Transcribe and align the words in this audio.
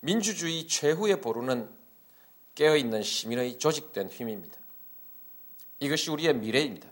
민주주의 0.00 0.66
최후의 0.66 1.20
보루는 1.20 1.68
깨어있는 2.54 3.02
시민의 3.02 3.58
조직된 3.58 4.08
힘입니다. 4.08 4.58
이것이 5.78 6.10
우리의 6.10 6.34
미래입니다. 6.34 6.88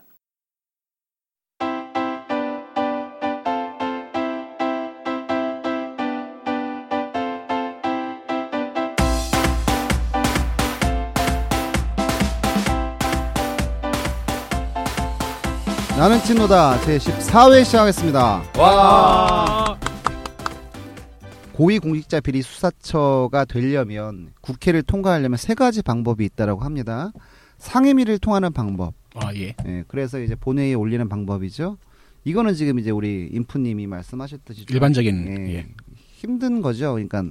나는 15.96 16.22
친노다 16.22 16.80
제 16.82 16.96
14회 16.98 17.64
시작하겠습니다. 17.64 18.52
와! 18.56 19.78
고위공직자 21.59 22.20
비리 22.20 22.40
수사처가 22.40 23.45
되려면 23.45 24.30
국회를 24.43 24.85
통과하려면 24.85 25.36
세 25.39 25.54
가지 25.54 25.82
방법이 25.82 26.25
있다라고 26.25 26.61
합니다. 26.61 27.11
상임위를 27.58 28.21
통하는 28.21 28.53
방법. 28.53 28.94
아 29.16 29.35
예. 29.35 29.57
예, 29.66 29.85
그래서 29.89 30.21
이제 30.21 30.36
본회의에 30.36 30.75
올리는 30.75 31.08
방법이죠. 31.08 31.76
이거는 32.22 32.54
지금 32.54 32.78
이제 32.78 32.92
우리 32.92 33.28
인프님이 33.32 33.88
말씀하셨듯이 33.88 34.66
좀, 34.66 34.72
일반적인 34.72 35.26
예, 35.26 35.54
예. 35.54 35.66
힘든 35.96 36.62
거죠. 36.62 36.92
그러니까 36.92 37.24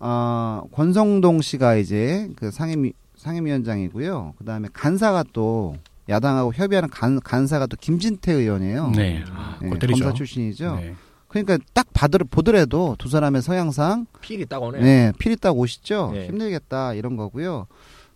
아 0.00 0.64
권성동 0.72 1.40
씨가 1.40 1.76
이제 1.76 2.28
그 2.34 2.50
상임 2.50 2.90
상임위원장이고요. 3.14 4.34
그 4.38 4.44
다음에 4.44 4.68
간사가 4.72 5.26
또 5.32 5.76
야당하고 6.08 6.52
협의하는 6.52 6.90
간, 6.90 7.20
간사가 7.20 7.66
또 7.66 7.76
김진태 7.76 8.32
의원이에요. 8.32 8.90
네. 8.96 9.22
아, 9.30 9.56
때리죠. 9.60 9.86
검사 9.86 10.12
출신이죠. 10.12 10.76
네. 10.80 10.94
그러니까 11.28 11.58
딱 11.74 11.86
받으, 11.92 12.18
보더라도 12.18 12.96
두 12.98 13.08
사람의 13.08 13.42
성향상 13.42 14.06
필이 14.20 14.46
딱 14.46 14.62
오네. 14.62 14.80
네, 14.80 15.12
필이 15.18 15.36
딱 15.36 15.56
오시죠. 15.56 16.12
네. 16.14 16.26
힘들겠다 16.26 16.94
이런 16.94 17.16
거고요. 17.16 17.66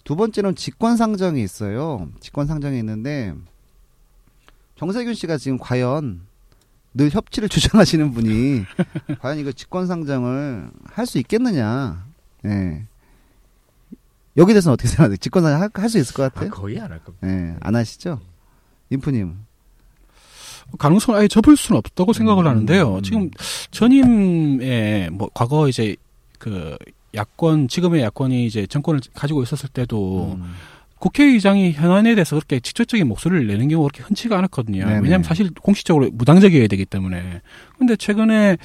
두 0.04 0.16
번째는 0.16 0.56
직권 0.56 0.96
상정이 0.96 1.42
있어요. 1.42 2.08
직권 2.20 2.46
상정이 2.46 2.78
있는데 2.78 3.34
정세균 4.76 5.14
씨가 5.14 5.36
지금 5.36 5.58
과연 5.58 6.22
늘 6.94 7.10
협치를 7.10 7.48
주장하시는 7.50 8.12
분이 8.12 8.64
과연 9.20 9.38
이거 9.38 9.52
직권 9.52 9.86
상정을 9.86 10.70
할 10.86 11.06
수 11.06 11.18
있겠느냐? 11.18 12.06
예. 12.46 12.86
여기 14.38 14.52
대해서는 14.54 14.72
어떻게 14.74 14.88
생각하세요? 14.88 15.16
직권 15.18 15.42
상정 15.42 15.70
할 15.74 15.88
수 15.90 15.98
있을 15.98 16.14
것 16.14 16.22
아, 16.24 16.28
같아요? 16.30 16.50
거의 16.50 16.80
안 16.80 16.90
할 16.90 16.98
겁니다. 17.04 17.28
예, 17.28 17.56
안 17.60 17.76
하시죠? 17.76 18.20
인프님. 18.90 19.36
가능성 20.78 21.14
아예 21.14 21.28
접을 21.28 21.56
수는 21.56 21.78
없다고 21.78 22.12
생각을 22.12 22.44
음, 22.44 22.48
하는데요. 22.48 22.96
음. 22.96 23.02
지금 23.02 23.30
전임의 23.70 25.10
뭐 25.10 25.30
과거 25.34 25.68
이제 25.68 25.96
그 26.38 26.76
야권 27.14 27.68
지금의 27.68 28.02
야권이 28.02 28.46
이제 28.46 28.66
정권을 28.66 29.00
가지고 29.14 29.42
있었을 29.42 29.68
때도 29.68 30.38
음. 30.38 30.52
국회의장이 30.98 31.72
현안에 31.72 32.14
대해서 32.14 32.36
그렇게 32.36 32.60
직접적인 32.60 33.08
목소리를 33.08 33.48
내는 33.48 33.66
경우가 33.68 33.88
그렇게 33.92 34.06
흔치가 34.06 34.38
않았거든요. 34.38 34.86
네네. 34.86 35.00
왜냐하면 35.00 35.24
사실 35.24 35.50
공식적으로 35.50 36.08
무당적이어야 36.12 36.68
되기 36.68 36.84
때문에. 36.84 37.40
근데 37.76 37.96
최근에 37.96 38.56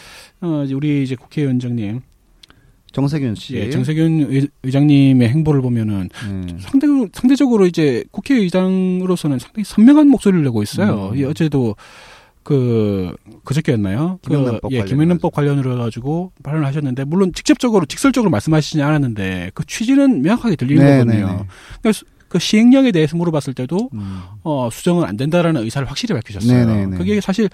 어 0.42 0.64
우리 0.71 1.02
이제 1.02 1.16
국회의원장님, 1.16 2.02
정세균 2.91 3.35
씨. 3.35 3.55
예, 3.55 3.69
정세균 3.69 4.27
의- 4.31 4.47
의장님의 4.63 5.30
행보를 5.30 5.61
보면은 5.61 6.09
예. 6.49 6.57
상대, 6.59 6.88
상대적으로 7.13 7.66
이제 7.67 8.03
국회의장으로서는 8.11 9.39
상당히 9.39 9.63
선명한 9.66 10.07
목소리를 10.09 10.43
내고 10.43 10.63
있어요. 10.63 11.09
음. 11.13 11.17
이 11.17 11.23
어제도 11.23 11.75
그, 12.43 13.13
그저께였나요? 13.43 14.19
김영란법 14.21 14.71
그, 14.71 14.75
예. 14.75 14.83
김영란법 14.85 15.33
관련으로 15.33 15.73
해가지고 15.73 16.31
발언을 16.43 16.65
하셨는데, 16.65 17.03
물론 17.03 17.33
직접적으로, 17.33 17.85
직설적으로 17.85 18.30
말씀하시지 18.31 18.81
않았는데, 18.81 19.52
그 19.53 19.65
취지는 19.65 20.21
명확하게 20.21 20.55
들리는 20.55 20.81
네, 20.83 20.97
거거든요. 20.99 21.27
네, 21.27 21.33
네. 21.33 21.43
그래서 21.81 22.05
그 22.30 22.39
시행령에 22.39 22.93
대해서 22.93 23.17
물어봤을 23.17 23.53
때도, 23.53 23.89
음. 23.93 24.21
어, 24.43 24.69
수정은 24.71 25.03
안 25.03 25.17
된다라는 25.17 25.61
의사를 25.64 25.86
확실히 25.89 26.14
밝히셨어요. 26.15 26.65
네, 26.65 26.76
네, 26.77 26.86
네. 26.86 26.97
그게 26.97 27.20
사실 27.20 27.49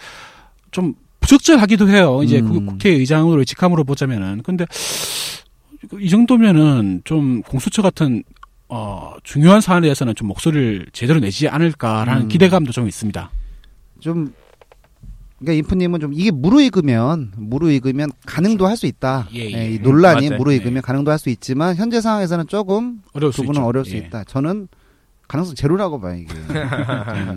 좀 0.69 0.93
부적절하기도 1.23 1.89
해요. 1.89 2.22
이제 2.23 2.39
음. 2.39 2.50
국- 2.50 2.66
국회의장으로 2.67 3.44
직함으로 3.45 3.84
보자면은. 3.85 4.41
근데 4.44 4.66
이 6.00 6.09
정도면은 6.09 7.01
좀 7.06 7.41
공수처 7.44 7.81
같은 7.81 8.23
어, 8.69 9.13
중요한 9.23 9.61
사안에 9.61 9.81
대해서는 9.81 10.16
좀 10.16 10.28
목소리를 10.28 10.88
제대로 10.94 11.19
내지 11.19 11.47
않을까라는 11.47 12.23
음. 12.23 12.28
기대감도 12.28 12.72
좀 12.72 12.88
있습니다. 12.88 13.29
좀 14.00 14.34
그러니까 15.39 15.57
인프님은 15.59 16.00
좀 16.00 16.13
이게 16.13 16.31
무르익으면 16.31 17.34
무르익으면 17.38 18.09
가능도 18.25 18.66
할 18.66 18.75
수 18.78 18.85
있다. 18.85 19.28
예, 19.34 19.40
예. 19.51 19.72
이 19.73 19.79
논란이 19.79 20.29
맞아요. 20.29 20.38
무르익으면 20.40 20.78
예. 20.78 20.81
가능도 20.81 21.11
할 21.11 21.19
수 21.19 21.29
있지만 21.29 21.75
현재 21.75 22.01
상황에서는 22.01 22.47
조금 22.47 23.01
어려울 23.13 23.31
수두 23.34 23.47
분은 23.47 23.59
있죠. 23.61 23.67
어려울 23.67 23.85
수 23.85 23.94
예. 23.95 24.00
있다. 24.00 24.23
저는 24.23 24.67
가능성 25.28 25.55
제로라고 25.55 26.00
봐요 26.01 26.16
이게. 26.17 26.34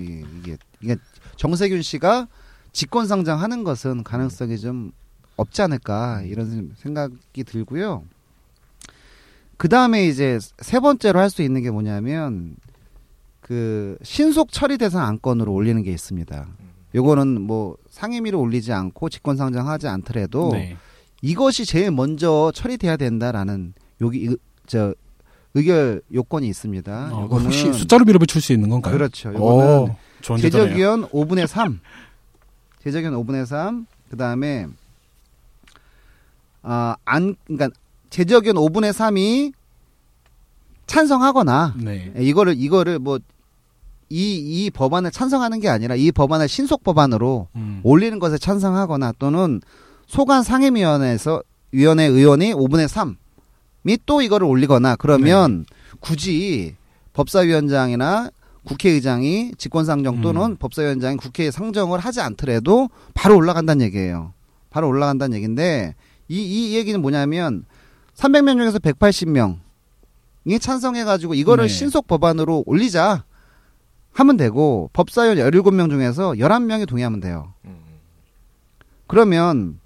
이게, 0.01 0.25
이게 0.43 0.57
이게 0.81 0.97
정세균 1.37 1.83
씨가 1.83 2.29
직권 2.77 3.07
상정하는 3.07 3.65
것은 3.65 4.05
가능성이 4.05 4.59
좀 4.59 4.93
없지 5.39 5.63
않을까 5.63 6.21
이런 6.27 6.73
생각이 6.77 7.43
들고요. 7.43 8.05
그 9.57 9.71
다음에 9.71 10.07
이제 10.07 10.39
세 10.61 10.79
번째로 10.79 11.19
할 11.19 11.31
수 11.31 11.41
있는 11.41 11.63
게 11.63 11.71
뭐냐면 11.71 12.55
그 13.41 13.97
신속 14.03 14.53
처리 14.53 14.77
대상 14.77 15.07
안건으로 15.07 15.55
올리는 15.55 15.83
게 15.83 15.91
있습니다. 15.91 16.47
요거는 16.95 17.41
뭐 17.41 17.79
상임위로 17.89 18.39
올리지 18.39 18.75
않고 18.75 19.09
직권 19.09 19.39
상정하지 19.39 19.89
않더라도 19.89 20.51
네. 20.53 20.77
이것이 21.23 21.65
제일 21.65 21.91
먼저 21.91 22.53
처리돼야 22.55 22.99
된다라는 22.99 23.73
여기 24.03 24.27
의- 24.27 24.37
저 24.67 24.95
의결 25.55 26.03
요건이 26.13 26.47
있습니다. 26.49 27.09
어, 27.15 27.23
요거는 27.23 27.47
혹시 27.47 27.73
숫자로 27.73 28.05
밀어붙일 28.05 28.43
수 28.43 28.53
있는 28.53 28.69
건가요? 28.69 28.93
그렇죠. 28.93 29.33
제도네요. 29.33 30.41
제적위원 30.43 31.09
5분의 31.09 31.47
3. 31.47 31.81
제적위원 32.87 33.15
5분의 33.15 33.47
3. 33.47 33.87
그 34.11 34.17
다음에 34.17 34.67
아 36.63 36.97
안 37.05 37.35
그러니까 37.47 37.71
제적위원 38.11 38.57
5분의 38.57 38.93
3이 38.93 39.53
찬성하거나 40.87 41.75
네. 41.79 42.13
이거를 42.17 42.55
이거를 42.57 42.99
뭐 42.99 43.19
이 44.09 44.67
이 44.67 44.71
법안을 44.71 45.11
찬성하는 45.11 45.59
게 45.59 45.69
아니라 45.69 45.97
이 45.97 46.13
법안을 46.13 46.47
신속 46.49 46.85
법안으로 46.85 47.49
음. 47.57 47.81
올리는 47.83 48.17
것에 48.21 48.39
찬성하거나 48.39 49.15
또는 49.19 49.61
소관 50.07 50.45
상임위원회에서 50.45 51.43
위원회 51.73 52.05
의원이 52.05 52.55
5분의 52.55 52.87
3이 52.87 53.99
또 54.07 54.23
이거를 54.23 54.47
올리거나 54.47 54.95
그러면 54.95 55.65
네. 55.69 55.97
굳이 55.99 56.77
법사위원장이나 57.15 58.31
국회의장이 58.67 59.53
직권상정 59.57 60.21
또는 60.21 60.43
음. 60.43 60.57
법사위원장이 60.57 61.17
국회에 61.17 61.51
상정을 61.51 61.99
하지 62.01 62.21
않더라도 62.21 62.91
바로 63.15 63.37
올라간다는 63.37 63.85
얘기예요. 63.87 64.33
바로 64.71 64.89
올라간다는 64.89 65.37
얘기인데 65.37 65.95
이, 66.29 66.43
이 66.43 66.75
얘기는 66.75 67.01
뭐냐면 67.01 67.65
300명 68.15 68.59
중에서 68.59 68.79
180명이 68.81 70.61
찬성해가지고 70.61 71.35
이거를 71.35 71.69
네. 71.69 71.69
신속 71.69 72.07
법안으로 72.07 72.65
올리자 72.67 73.25
하면 74.13 74.37
되고 74.37 74.91
법사위원 74.93 75.39
17명 75.39 75.89
중에서 75.91 76.33
11명이 76.33 76.89
동의하면 76.89 77.21
돼요. 77.21 77.53
음. 77.65 77.77
그러면 79.07 79.79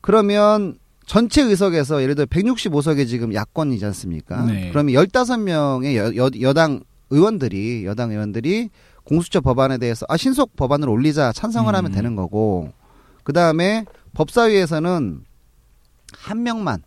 그러면 0.00 0.78
전체 1.04 1.42
의석에서 1.42 2.02
예를 2.02 2.14
들어 2.14 2.26
165석이 2.26 3.06
지금 3.06 3.34
야권이지 3.34 3.84
않습니까? 3.86 4.44
네. 4.46 4.70
그러면 4.70 4.94
15명의 4.94 5.96
여, 5.96 6.16
여, 6.16 6.30
여당 6.40 6.80
의원들이 7.10 7.84
여당 7.86 8.10
의원들이 8.10 8.70
공수처 9.04 9.40
법안에 9.40 9.78
대해서 9.78 10.04
아 10.08 10.16
신속 10.16 10.56
법안을 10.56 10.88
올리자 10.88 11.32
찬성을 11.32 11.72
하면 11.74 11.92
음. 11.92 11.94
되는 11.94 12.16
거고 12.16 12.72
그 13.22 13.32
다음에 13.32 13.84
법사위에서는 14.14 15.24
한 16.12 16.42
명만 16.42 16.82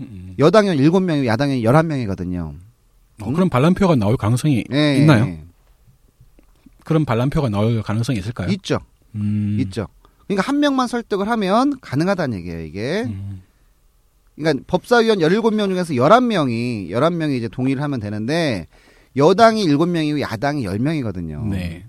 음. 0.00 0.34
여당 0.38 0.66
의원 0.66 0.78
7명이고 0.78 1.26
야당 1.26 1.50
의원 1.50 1.74
11명이거든요. 1.74 2.54
어, 3.20 3.32
그럼 3.32 3.48
반란표가 3.48 3.96
나올 3.96 4.16
가능성이 4.16 4.64
예, 4.72 4.96
있나요? 4.98 5.24
예, 5.24 5.44
그럼 6.84 7.04
반란표가 7.04 7.48
나올 7.48 7.82
가능성이 7.82 8.18
있을까요? 8.18 8.48
있죠. 8.50 8.78
음. 9.14 9.56
있죠. 9.60 9.88
그러니까 10.26 10.46
한 10.46 10.60
명만 10.60 10.86
설득을 10.86 11.28
하면 11.28 11.78
가능하다는 11.80 12.38
얘기예요, 12.38 12.60
이게. 12.60 13.02
음. 13.06 13.42
그러니까 14.36 14.64
법사위원 14.68 15.18
17명 15.18 15.68
중에서 15.68 15.94
11명이 15.94 16.90
11명이 16.90 17.36
이제 17.36 17.48
동의를 17.48 17.82
하면 17.82 17.98
되는데 17.98 18.68
여당이 19.16 19.66
7명이고 19.66 20.20
야당이 20.20 20.64
10명이거든요. 20.64 21.46
네. 21.48 21.84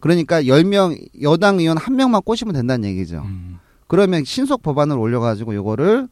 그러니까 0.00 0.42
10명 0.42 1.22
여당 1.22 1.58
의원 1.60 1.78
한 1.78 1.96
명만 1.96 2.20
꼬시면 2.22 2.54
된다는 2.54 2.88
얘기죠. 2.90 3.22
음. 3.24 3.58
그러면 3.86 4.24
신속 4.24 4.62
법안을 4.62 4.96
올려 4.98 5.20
가지고 5.20 5.54
요거를 5.54 6.08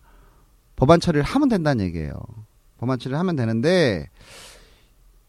법안 0.76 1.00
처리를 1.00 1.22
하면 1.24 1.48
된다는 1.48 1.84
얘기예요. 1.86 2.12
법안 2.78 2.98
처리를 2.98 3.18
하면 3.18 3.36
되는데 3.36 4.08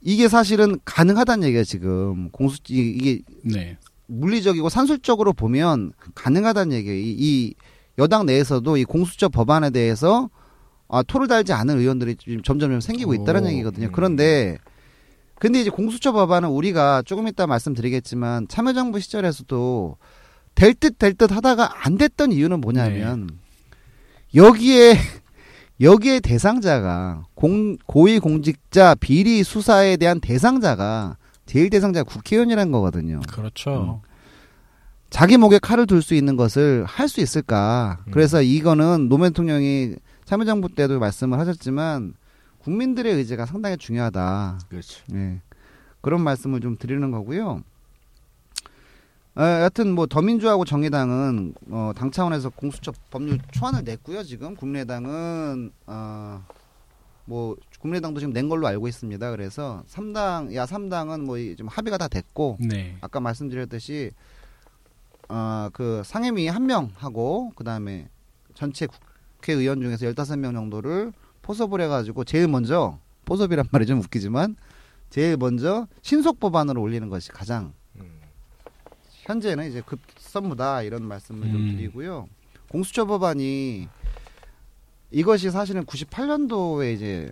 이게 0.02 0.28
사실은 0.28 0.80
가능하다는 0.86 1.48
얘기예요, 1.48 1.64
지금. 1.64 2.30
공수 2.32 2.60
이- 2.70 2.96
이게 2.98 3.22
네. 3.44 3.78
물리적이고 4.08 4.70
산술적으로 4.70 5.34
보면 5.34 5.94
가능하다는 6.16 6.76
얘기예요. 6.78 6.98
이, 7.00 7.16
이 7.18 7.54
여당 7.98 8.26
내에서도 8.26 8.78
이 8.78 8.84
공수처 8.86 9.30
법안에 9.30 9.70
대해서 9.72 10.30
아, 10.90 11.02
토를 11.04 11.28
달지 11.28 11.54
않은 11.54 11.80
의원들이 11.80 12.16
지금 12.18 12.42
점점 12.44 12.80
생기고 12.80 13.14
있다는 13.14 13.46
오, 13.46 13.48
얘기거든요. 13.48 13.88
음. 13.88 13.92
그런데 13.92 14.58
근데 15.40 15.60
이제 15.60 15.70
공수처 15.70 16.12
법안은 16.12 16.50
우리가 16.50 17.02
조금 17.06 17.28
이따 17.28 17.48
말씀드리겠지만 17.48 18.48
참여정부 18.48 19.00
시절에서도 19.00 19.98
될 20.56 20.74
듯 20.76 20.98
될 21.00 21.14
듯 21.16 21.32
하다가 21.32 21.86
안 21.86 21.98
됐던 21.98 22.32
이유는 22.32 22.62
뭐냐면 22.62 23.30
여기에 24.36 24.94
여기에 25.82 26.20
대상자가 26.20 27.26
공, 27.34 27.78
고위 27.88 28.20
공직자 28.20 28.96
비리 28.96 29.44
수사에 29.44 29.98
대한 29.98 30.20
대상자가 30.22 31.18
제일 31.46 31.70
대상자가 31.70 32.04
국회의원이라는 32.10 32.72
거거든요. 32.72 33.20
그렇죠. 33.28 34.02
자기 35.10 35.38
목에 35.38 35.60
칼을 35.60 35.86
둘 35.88 36.02
수 36.02 36.14
있는 36.16 36.36
것을 36.38 36.86
할 36.88 37.08
수 37.08 37.20
있을까? 37.22 38.00
음. 38.08 38.12
그래서 38.12 38.42
이거는 38.42 39.10
노무현 39.10 39.34
대통령이 39.34 39.96
참여정부 40.34 40.70
때도 40.74 40.98
말씀을 41.00 41.38
하셨지만 41.38 42.16
국민들의 42.58 43.14
의지가 43.14 43.46
상당히 43.46 43.78
중요하다. 43.78 44.62
그렇죠. 44.68 45.04
예. 45.14 45.40
그런 46.02 46.22
말씀을 46.22 46.60
좀 46.60 46.76
드리는 46.76 47.12
거고요. 47.12 47.62
어, 49.36 49.42
여하튼 49.44 49.94
뭐 49.94 50.08
더민주하고 50.08 50.66
정의당은 50.66 51.54
어, 51.70 51.92
당 51.96 52.10
차원에서 52.10 52.50
공수처 52.50 52.92
법률 53.12 53.38
초안을 53.52 53.84
냈고요. 53.84 54.24
지금 54.24 54.56
국민의당은 54.56 55.72
어, 55.86 56.44
뭐 57.26 57.56
국민의당도 57.80 58.20
지금 58.20 58.34
낸 58.34 58.50
걸로 58.50 58.66
알고 58.66 58.88
있습니다. 58.88 59.30
그래서 59.30 59.84
삼당 59.86 60.56
야 60.56 60.66
삼당은 60.66 61.26
뭐 61.26 61.38
좀 61.56 61.68
합의가 61.68 62.00
다 62.00 62.08
됐고 62.08 62.58
네. 62.60 62.98
아까 63.02 63.20
말씀드렸듯이 63.20 64.10
어, 65.30 65.70
그 65.74 66.02
상임위 66.04 66.48
한 66.48 66.66
명 66.66 66.90
하고 66.96 67.52
그다음에 67.56 68.10
전체 68.56 68.88
국 68.88 68.98
회의원 69.48 69.82
중에서 69.82 70.06
15명 70.08 70.54
정도를 70.54 71.12
포섭을 71.42 71.82
해 71.82 71.88
가지고 71.88 72.24
제일 72.24 72.48
먼저 72.48 73.00
포섭이란 73.26 73.66
말이 73.72 73.86
좀 73.86 74.00
웃기지만 74.00 74.56
제일 75.10 75.38
먼저 75.38 75.88
신속 76.02 76.40
법안으로 76.40 76.82
올리는 76.82 77.08
것이 77.10 77.30
가장 77.30 77.74
음. 77.98 78.06
현재는 79.24 79.70
이제 79.70 79.82
급선무다 79.86 80.84
이런 80.84 81.04
말씀을 81.04 81.52
좀 81.52 81.56
음. 81.70 81.76
드리고요. 81.76 82.28
공수처 82.70 83.06
법안이 83.06 83.88
이것이 85.12 85.52
사실은 85.52 85.86
98년도에 85.86 86.96
이제 86.96 87.32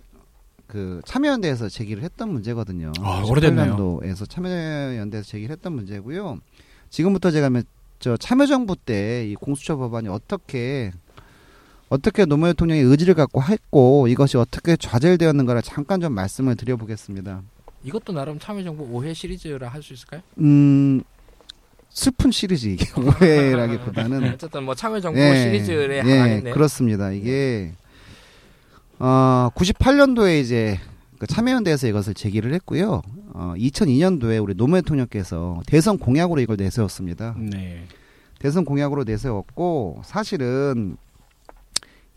그 0.68 1.00
참여연대에서 1.04 1.68
제기를 1.68 2.02
했던 2.02 2.30
문제거든요. 2.32 2.92
아, 3.00 3.22
오래됐네요. 3.28 3.76
98년도에서 3.76 4.28
참여연대에서 4.30 5.26
제기를 5.26 5.52
했던 5.54 5.72
문제고요. 5.74 6.38
지금부터 6.90 7.30
제가 7.30 7.50
몇- 7.50 7.66
저 7.98 8.16
참여정부 8.16 8.76
때 8.76 9.26
이 9.28 9.34
공수처 9.34 9.76
법안이 9.76 10.08
어떻게 10.08 10.92
어떻게 11.92 12.24
노무현 12.24 12.54
대통령이 12.54 12.80
의지를 12.80 13.12
갖고 13.12 13.42
했고 13.42 14.08
이것이 14.08 14.38
어떻게 14.38 14.76
좌절되었는가를 14.76 15.60
잠깐 15.60 16.00
좀 16.00 16.14
말씀을 16.14 16.56
드려보겠습니다. 16.56 17.42
이것도 17.84 18.14
나름 18.14 18.38
참여정부 18.38 18.88
5회 18.88 19.12
시리즈라 19.12 19.68
할 19.68 19.82
수 19.82 19.92
있을까요? 19.92 20.22
음 20.38 21.02
슬픈 21.90 22.30
시리즈 22.30 22.68
이게 22.68 22.86
오해라기보다는 22.98 24.32
어쨌든 24.32 24.62
뭐 24.62 24.74
참여정부 24.74 25.20
예, 25.20 25.42
시리즈의 25.42 25.98
예, 25.98 26.00
하나겠네요. 26.00 26.54
그렇습니다. 26.54 27.12
이게 27.12 27.72
어 28.98 29.50
98년도에 29.54 30.40
이제 30.40 30.80
그 31.18 31.26
참여연대에서 31.26 31.88
이것을 31.88 32.14
제기를 32.14 32.54
했고요. 32.54 33.02
어 33.34 33.52
2002년도에 33.58 34.42
우리 34.42 34.54
노무현 34.54 34.82
대통령께서 34.82 35.60
대선 35.66 35.98
공약으로 35.98 36.40
이걸 36.40 36.56
내세웠습니다. 36.56 37.34
네. 37.38 37.84
대선 38.38 38.64
공약으로 38.64 39.04
내세웠고 39.04 40.00
사실은 40.06 40.96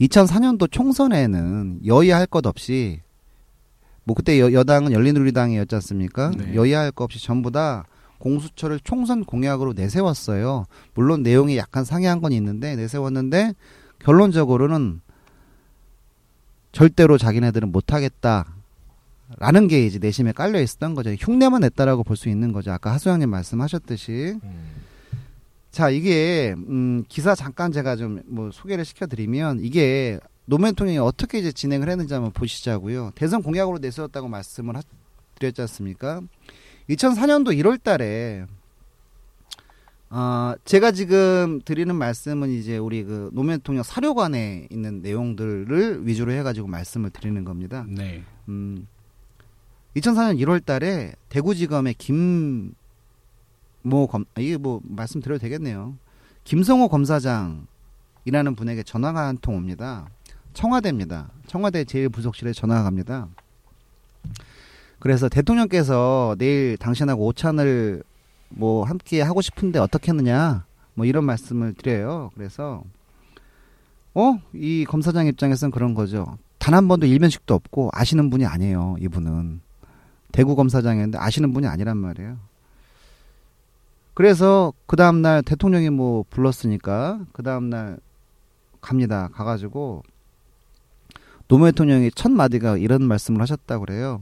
2004년도 0.02 0.72
총선에는 0.72 1.82
여야 1.86 2.18
할것 2.18 2.46
없이 2.46 3.02
뭐 4.04 4.16
그때 4.16 4.40
여, 4.40 4.52
여당은 4.52 4.92
열린우리당이었지 4.92 5.74
않습니까? 5.76 6.32
네. 6.38 6.54
여야 6.56 6.82
할것 6.82 7.06
없이 7.06 7.24
전부 7.24 7.52
다 7.52 7.86
공수처를 8.20 8.80
총선 8.84 9.24
공약으로 9.24 9.74
내세웠어요. 9.74 10.66
물론 10.94 11.24
내용이 11.24 11.58
약간 11.58 11.84
상이한 11.86 12.22
건 12.22 12.32
있는데 12.34 12.76
내세웠는데 12.76 13.54
결론적으로는 14.00 15.02
절대로 16.72 17.18
자기네들은 17.18 17.72
못하겠다. 17.72 18.46
라는 19.40 19.68
게 19.68 19.86
이제 19.86 19.98
내심에 19.98 20.34
깔려 20.34 20.62
있었던 20.62 20.94
거죠. 20.94 21.10
흉내만 21.12 21.62
냈다라고 21.62 22.04
볼 22.04 22.16
수 22.16 22.30
있는 22.30 22.52
거죠. 22.52 22.72
아까 22.72 22.92
하수영님 22.94 23.30
말씀하셨듯이. 23.30 24.36
음. 24.44 24.85
자, 25.76 25.90
이게 25.90 26.56
음 26.58 27.04
기사 27.10 27.36
잠깐 27.36 27.74
제가 27.74 27.98
좀 27.98 28.22
뭐 28.28 28.50
소개를 28.50 28.86
시켜 28.86 29.08
드리면 29.08 29.60
이게 29.60 30.22
노무현 30.46 30.74
대통령이 30.74 31.00
어떻게 31.00 31.38
이제 31.38 31.52
진행을 31.52 31.90
했는지 31.90 32.14
한번 32.14 32.32
보시자고요. 32.32 33.12
대선 33.14 33.44
공약으로 33.44 33.80
내세웠다고 33.80 34.30
말씀을 34.30 34.78
하, 34.78 34.82
드렸지 35.38 35.60
않습니까? 35.64 36.22
2004년도 36.90 37.60
1월 37.60 37.84
달에 37.84 38.46
어, 40.10 40.54
제가 40.64 40.94
지금 40.94 41.60
드리는 41.66 41.94
말씀은 41.94 42.52
이제 42.52 42.78
우리 42.78 43.04
그 43.04 43.30
노무현 43.34 43.60
대통령 43.60 43.84
사료관에 43.84 44.70
있는 44.72 45.02
내용들을 45.02 46.08
위주로 46.08 46.32
해 46.32 46.42
가지고 46.42 46.68
말씀을 46.68 47.10
드리는 47.10 47.44
겁니다. 47.44 47.86
네. 47.90 48.24
음, 48.48 48.88
2004년 49.98 50.40
1월 50.40 50.64
달에 50.64 51.16
대구지검의 51.28 51.96
김, 51.96 52.76
아, 54.36 54.42
이게 54.42 54.58
뭐 54.58 54.82
말씀드려도 54.84 55.40
되겠네요. 55.40 55.96
김성호 56.44 56.88
검사장이라는 56.90 58.56
분에게 58.56 58.84
전화가 58.84 59.28
한 59.28 59.38
통 59.42 59.56
옵니다. 59.56 60.08
청와대입니다. 60.54 61.30
청와대 61.48 61.84
제일 61.84 62.10
부속실에 62.10 62.54
전화가 62.54 62.84
갑니다. 62.84 63.28
그래서 65.00 65.30
대통령께서 65.30 66.36
내일 66.40 66.78
당신하고 66.78 67.26
오찬을 67.28 68.04
뭐 68.50 68.84
함께 68.86 69.22
하고 69.22 69.42
싶은데 69.42 69.80
어떻게 69.80 70.12
했느냐 70.12 70.66
뭐 70.94 71.06
이런 71.06 71.26
말씀을 71.26 71.74
드려요. 71.74 72.32
그래서 72.36 72.84
어? 74.14 74.40
이 74.54 74.86
검사장 74.88 75.28
입장에서는 75.28 75.72
그런 75.72 75.94
거죠. 75.94 76.38
단 76.58 76.74
한 76.74 76.88
번도 76.88 77.06
일면식도 77.06 77.54
없고 77.54 77.90
아시는 77.94 78.30
분이 78.32 78.46
아니에요. 78.46 78.96
이분은 79.00 79.60
대구 80.32 80.56
검사장이었는데 80.56 81.18
아시는 81.20 81.54
분이 81.54 81.68
아니란 81.68 81.98
말이에요. 81.98 82.38
그래서 84.16 84.74
그 84.88 84.96
다음 84.96 85.22
날 85.22 85.44
대통령이 85.44 85.90
뭐 85.92 86.24
불렀으니까 86.30 87.20
그 87.34 87.44
다음 87.44 87.70
날 87.70 87.98
갑니다. 88.82 89.30
가가지고 89.34 90.04
노무현 91.48 91.74
대통령이 91.74 92.12
첫 92.16 92.32
마디가 92.32 92.78
이런 92.78 93.04
말씀을 93.04 93.42
하셨다고 93.42 93.86
그래요. 93.86 94.22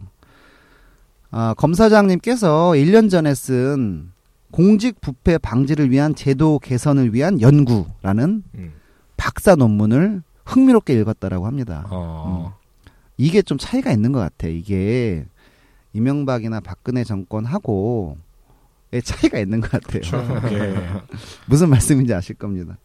아, 1.30 1.54
검사장님께서 1.58 2.72
1년 2.72 3.10
전에 3.10 3.34
쓴 3.34 4.12
공직 4.52 5.00
부패 5.00 5.38
방지를 5.38 5.92
위한 5.92 6.16
제도 6.16 6.60
개선을 6.60 7.14
위한 7.14 7.40
연구라는 7.40 8.44
음. 8.56 8.74
박사 9.16 9.56
논문을 9.56 10.24
흥미롭게 10.46 10.94
읽었다라고 11.00 11.46
합니다. 11.46 11.86
어. 11.90 12.58
이게 13.18 13.42
좀 13.42 13.58
차이가 13.58 13.92
있는 13.92 14.12
것 14.12 14.20
같아. 14.20 14.48
이게 14.48 15.26
이명박이나 15.94 16.60
박근혜 16.62 17.04
정권하고 17.04 18.18
의 18.18 18.23
차이가 19.02 19.40
있는 19.40 19.62
것 19.62 19.72
같아요. 19.72 20.02
예. 20.52 20.76
무슨 21.48 21.70
말씀인지 21.70 22.14
아실 22.14 22.36
겁니다. 22.36 22.78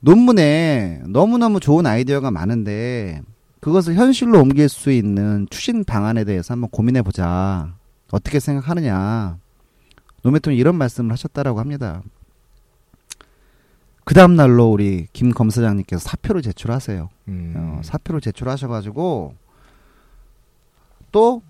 논문에 0.00 1.02
너무너무 1.06 1.60
좋은 1.60 1.86
아이디어가 1.86 2.30
많은데 2.30 3.22
그것을 3.60 3.94
현실로 3.94 4.40
옮길 4.40 4.68
수 4.68 4.90
있는 4.90 5.46
추진 5.50 5.84
방안에 5.84 6.24
대해서 6.24 6.54
한번 6.54 6.70
고민해 6.70 7.02
보자. 7.02 7.74
어떻게 8.10 8.40
생각하느냐. 8.40 9.38
대통령이 10.22 10.58
이런 10.58 10.76
말씀을 10.76 11.12
하셨다라고 11.12 11.60
합니다. 11.60 12.02
그 14.04 14.14
다음 14.14 14.34
날로 14.34 14.70
우리 14.70 15.06
김 15.12 15.30
검사장님께서 15.30 16.00
사표를 16.00 16.42
제출하세요. 16.42 17.08
음. 17.28 17.54
어, 17.56 17.80
사표를 17.84 18.20
제출하셔가지고 18.20 19.34
또 21.12 21.42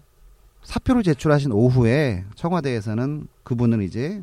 사표를 0.62 1.02
제출하신 1.02 1.52
오후에 1.52 2.24
청와대에서는 2.36 3.26
그분은 3.44 3.82
이제 3.82 4.22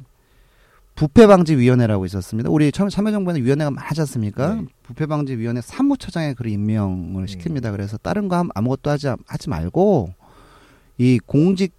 부패방지위원회라고 0.95 2.05
있었습니다. 2.05 2.49
우리 2.49 2.71
참- 2.71 2.89
참여정부에는 2.89 3.43
위원회가 3.43 3.71
많지 3.71 4.01
않습니까? 4.01 4.55
네. 4.55 4.65
부패방지위원회 4.83 5.61
사무처장에 5.61 6.33
그 6.33 6.47
임명을 6.47 7.25
시킵니다. 7.25 7.71
그래서 7.71 7.97
다른 7.97 8.27
거 8.27 8.35
함- 8.37 8.49
아무것도 8.53 8.89
하지 8.89 9.07
하지 9.25 9.49
말고 9.49 10.13
이 10.97 11.19
공직 11.25 11.73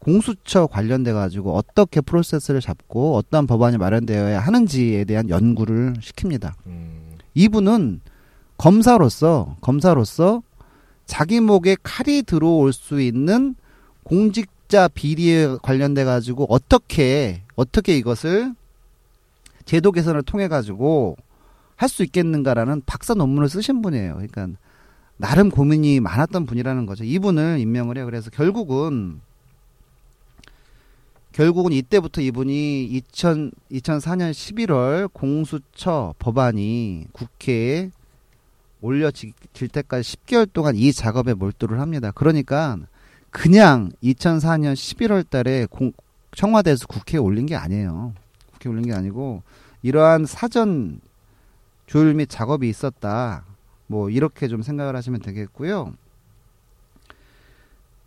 공수처 0.00 0.66
관련돼 0.66 1.12
가지고 1.12 1.54
어떻게 1.56 2.00
프로세스를 2.00 2.60
잡고 2.60 3.16
어떠한 3.16 3.46
법안이 3.46 3.76
마련되어야 3.78 4.40
하는지에 4.40 5.04
대한 5.04 5.28
연구를 5.28 5.94
시킵니다. 6.00 6.52
음. 6.66 7.16
이분은 7.34 8.00
검사로서 8.56 9.56
검사로서 9.60 10.42
자기 11.06 11.40
목에 11.40 11.76
칼이 11.82 12.22
들어올 12.22 12.72
수 12.72 13.00
있는 13.00 13.54
공직자 14.08 14.88
비리에 14.88 15.58
관련돼 15.62 16.04
가지고 16.04 16.46
어떻게 16.48 17.42
어떻게 17.56 17.96
이것을 17.96 18.54
제도 19.66 19.92
개선을 19.92 20.22
통해 20.22 20.48
가지고 20.48 21.16
할 21.76 21.88
수 21.88 22.02
있겠는가라는 22.02 22.82
박사 22.86 23.14
논문을 23.14 23.48
쓰신 23.48 23.82
분이에요. 23.82 24.14
그러니까 24.14 24.48
나름 25.16 25.50
고민이 25.50 26.00
많았던 26.00 26.46
분이라는 26.46 26.86
거죠. 26.86 27.04
이분을 27.04 27.58
임명을 27.60 27.98
해요. 27.98 28.04
그래서 28.04 28.30
결국은 28.30 29.20
결국은 31.32 31.72
이때부터 31.72 32.20
이분이 32.20 32.84
2000, 32.86 33.52
2004년 33.70 34.32
11월 34.32 35.12
공수처 35.12 36.14
법안이 36.18 37.06
국회에 37.12 37.90
올려질 38.80 39.32
때까지 39.70 40.16
10개월 40.16 40.52
동안 40.52 40.74
이 40.74 40.92
작업에 40.92 41.34
몰두를 41.34 41.78
합니다. 41.80 42.10
그러니까 42.10 42.78
그냥 43.30 43.90
2004년 44.02 44.74
11월 44.74 45.28
달에 45.28 45.66
공, 45.70 45.92
청와대에서 46.34 46.86
국회에 46.86 47.18
올린 47.18 47.46
게 47.46 47.56
아니에요. 47.56 48.14
국회에 48.52 48.72
올린 48.72 48.86
게 48.86 48.92
아니고 48.92 49.42
이러한 49.82 50.26
사전 50.26 51.00
조율 51.86 52.14
및 52.14 52.28
작업이 52.28 52.68
있었다. 52.68 53.44
뭐 53.86 54.10
이렇게 54.10 54.48
좀 54.48 54.62
생각을 54.62 54.94
하시면 54.96 55.20
되겠고요. 55.20 55.94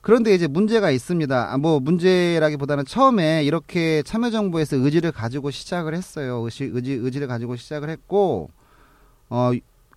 그런데 0.02 0.34
이제 0.34 0.48
문제가 0.48 0.90
있습니다. 0.90 1.54
아, 1.54 1.58
뭐 1.58 1.80
문제라기보다는 1.80 2.86
처음에 2.86 3.44
이렇게 3.44 4.02
참여정부에서 4.04 4.78
의지를 4.78 5.12
가지고 5.12 5.52
시작을 5.52 5.94
했어요. 5.94 6.40
의지, 6.40 6.64
의지, 6.64 6.94
의지를 6.94 7.28
가지고 7.28 7.56
시작을 7.56 7.90
했고, 7.90 8.50
어, 9.30 9.52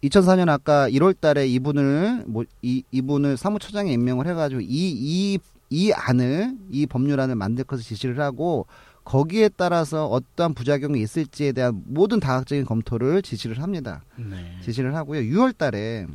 2004년 0.05 0.49
아까 0.49 0.89
1월 0.91 1.19
달에 1.19 1.47
이분을, 1.47 2.25
뭐, 2.27 2.45
이, 2.63 2.83
이분을 2.91 3.37
사무처장에 3.37 3.93
임명을 3.93 4.27
해 4.27 4.35
가지고 4.35 4.61
이, 4.61 4.67
이, 4.69 5.39
이 5.71 5.93
안을, 5.93 6.57
이 6.71 6.87
법률안을 6.87 7.35
만들 7.37 7.65
것을 7.65 7.85
지시를 7.85 8.21
하고, 8.21 8.67
거기에 9.05 9.51
따라서 9.51 10.07
어떠한 10.07 10.55
부작용이 10.55 11.01
있을지에 11.01 11.53
대한 11.53 11.83
모든 11.87 12.21
다각적인 12.21 12.65
검토를 12.65 13.23
지시를 13.23 13.63
합니다. 13.63 14.03
네. 14.17 14.59
지시를 14.63 14.95
하고요. 14.95 15.21
6월 15.21 15.57
달에 15.57 16.07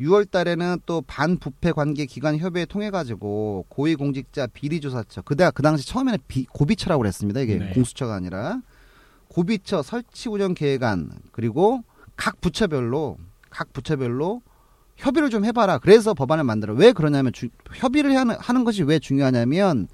6월 0.00 0.30
달에는 0.30 0.80
또 0.86 1.00
반부패 1.00 1.72
관계 1.72 2.04
기관 2.04 2.36
협의회 2.36 2.66
통해 2.66 2.90
가지고 2.90 3.64
고위공직자 3.68 4.48
비리조사처 4.48 5.22
그다 5.22 5.50
그 5.50 5.62
당시 5.62 5.88
처음에는 5.88 6.18
비, 6.28 6.44
고비처라고 6.44 7.00
그랬습니다. 7.00 7.40
이게 7.40 7.56
네. 7.56 7.70
공수처가 7.70 8.14
아니라 8.14 8.60
고비처 9.28 9.82
설치 9.82 10.28
운영 10.28 10.54
계획안 10.54 11.10
그리고 11.32 11.82
각 12.18 12.40
부처별로 12.42 13.16
각 13.48 13.72
부처별로 13.72 14.42
협의를 14.96 15.30
좀 15.30 15.44
해봐라. 15.44 15.78
그래서 15.78 16.12
법안을 16.12 16.44
만들어. 16.44 16.74
왜 16.74 16.92
그러냐면 16.92 17.32
주, 17.32 17.48
협의를 17.72 18.14
하는, 18.16 18.34
하는 18.38 18.64
것이 18.64 18.82
왜 18.82 18.98
중요하냐면 18.98 19.88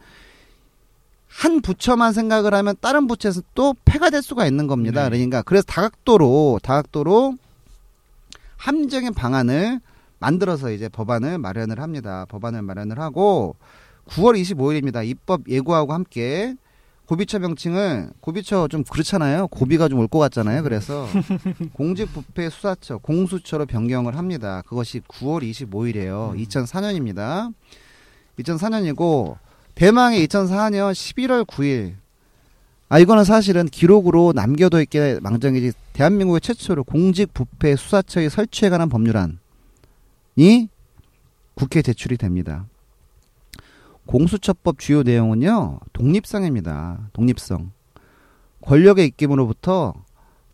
한 1.28 1.60
부처만 1.60 2.12
생각을 2.12 2.54
하면 2.54 2.74
다른 2.80 3.06
부처에서 3.06 3.42
또 3.54 3.74
폐가 3.84 4.08
될 4.08 4.22
수가 4.22 4.46
있는 4.46 4.66
겁니다. 4.66 5.04
네. 5.04 5.10
그러니까 5.10 5.42
그래서 5.42 5.64
다각도로 5.66 6.60
다각도로 6.62 7.36
합리적인 8.56 9.12
방안을 9.12 9.80
만들어서 10.18 10.70
이제 10.70 10.88
법안을 10.88 11.38
마련을 11.38 11.80
합니다. 11.80 12.24
법안을 12.30 12.62
마련을 12.62 12.98
하고 12.98 13.56
9월 14.06 14.40
25일입니다. 14.40 15.06
입법 15.06 15.42
예고하고 15.48 15.92
함께 15.92 16.54
고비처 17.06 17.38
명칭을 17.38 18.10
고비처 18.20 18.68
좀 18.68 18.82
그렇잖아요. 18.84 19.48
고비가 19.48 19.88
좀 19.88 19.98
올 20.00 20.08
것 20.08 20.18
같잖아요. 20.18 20.62
그래서 20.62 21.06
공직부패 21.74 22.48
수사처 22.50 22.98
공수처로 22.98 23.66
변경을 23.66 24.16
합니다. 24.16 24.62
그것이 24.66 25.00
9월 25.00 25.42
25일이에요. 25.42 26.34
2004년입니다. 26.46 27.52
2004년이고 28.38 29.36
대망의 29.74 30.26
2004년 30.26 30.92
11월 30.92 31.44
9일 31.46 31.94
아 32.88 32.98
이거는 32.98 33.24
사실은 33.24 33.66
기록으로 33.66 34.32
남겨둬 34.34 34.80
있게 34.82 35.18
망정이지 35.22 35.72
대한민국의 35.94 36.40
최초로 36.40 36.84
공직부패 36.84 37.76
수사처의 37.76 38.30
설치에 38.30 38.68
관한 38.70 38.88
법률안이 38.88 39.36
국회에 41.54 41.82
제출이 41.82 42.16
됩니다. 42.16 42.66
공수처법 44.06 44.78
주요 44.78 45.02
내용은요 45.02 45.80
독립성입니다. 45.92 47.10
독립성 47.12 47.72
권력의 48.62 49.06
입김으로부터 49.06 49.94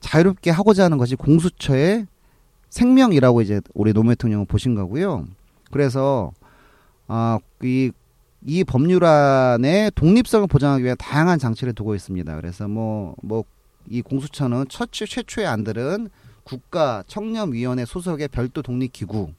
자유롭게 0.01 0.51
하고자 0.51 0.85
하는 0.85 0.99
것이 0.99 1.17
공수처의 1.17 2.07
생명이라고 2.71 3.43
이제 3.43 3.61
우리 3.75 3.93
노무현 3.93 4.15
대통령은 4.15 4.47
보신 4.47 4.75
거고요. 4.75 5.27
그래서 5.71 6.33
아 7.09 7.39
이 7.63 7.91
이 8.43 8.65
법률안의 8.65 9.93
독립성을 9.95 10.47
보장하기 10.47 10.83
위해 10.85 10.95
다양한 10.99 11.39
장치를 11.39 11.75
두고 11.75 11.95
있습니다. 11.95 12.37
그래서 12.37 12.69
뭐 12.69 13.15
뭐 13.23 13.45
이 13.89 14.03
공수처는 14.03 14.67
첫 14.69 14.93
최초의 14.93 15.47
안들은 15.47 16.11
국가 16.45 17.03
청렴위원회 17.07 17.85
소속의 17.85 18.29
별도 18.29 18.63
독립기구 18.63 19.33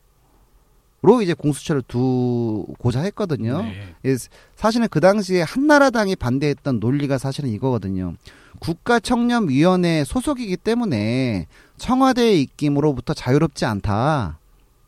로 1.03 1.23
이제 1.23 1.33
공수처를 1.33 1.81
두고자 1.87 3.01
했거든요. 3.01 3.63
네. 3.63 3.95
예, 4.05 4.15
사실은 4.55 4.87
그 4.87 4.99
당시에 4.99 5.41
한나라당이 5.41 6.15
반대했던 6.15 6.79
논리가 6.79 7.17
사실은 7.17 7.49
이거거든요. 7.49 8.13
국가청렴위원회 8.59 10.03
소속이기 10.03 10.57
때문에 10.57 11.47
청와대의 11.77 12.43
입김으로부터 12.43 13.15
자유롭지 13.15 13.65
않다. 13.65 14.37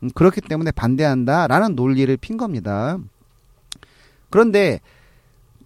음, 0.04 0.10
그렇기 0.14 0.40
때문에 0.42 0.70
반대한다라는 0.70 1.74
논리를 1.74 2.16
핀 2.16 2.36
겁니다. 2.36 2.96
그런데 4.30 4.80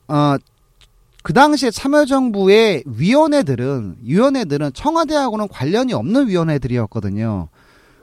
어, 0.06 0.36
그 1.22 1.34
당시에 1.34 1.70
참여정부의 1.70 2.84
위원회들은 2.86 3.98
위원회들은 4.02 4.72
청와대하고는 4.72 5.48
관련이 5.48 5.92
없는 5.92 6.28
위원회들이었거든요. 6.28 7.48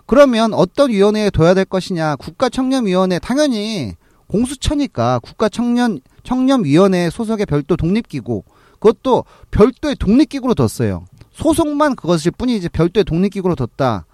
그러면 0.06 0.54
어떤 0.54 0.92
위원회에 0.92 1.30
둬야 1.30 1.54
될 1.54 1.66
것이냐? 1.66 2.16
국가청렴위원회 2.18 3.20
당연히 3.20 3.94
공수처니까 4.28 5.20
국가청년 5.20 6.00
청렴위원회 6.24 7.10
소속의 7.10 7.46
별도 7.46 7.76
독립기구 7.76 8.44
그것도 8.74 9.26
별도의 9.52 9.96
독립기구로 9.96 10.54
뒀어요. 10.54 11.06
소속만 11.32 11.96
그것일 11.96 12.32
뿐이지 12.32 12.70
별도의 12.70 13.04
독립기구로 13.04 13.56
뒀다 13.56 14.06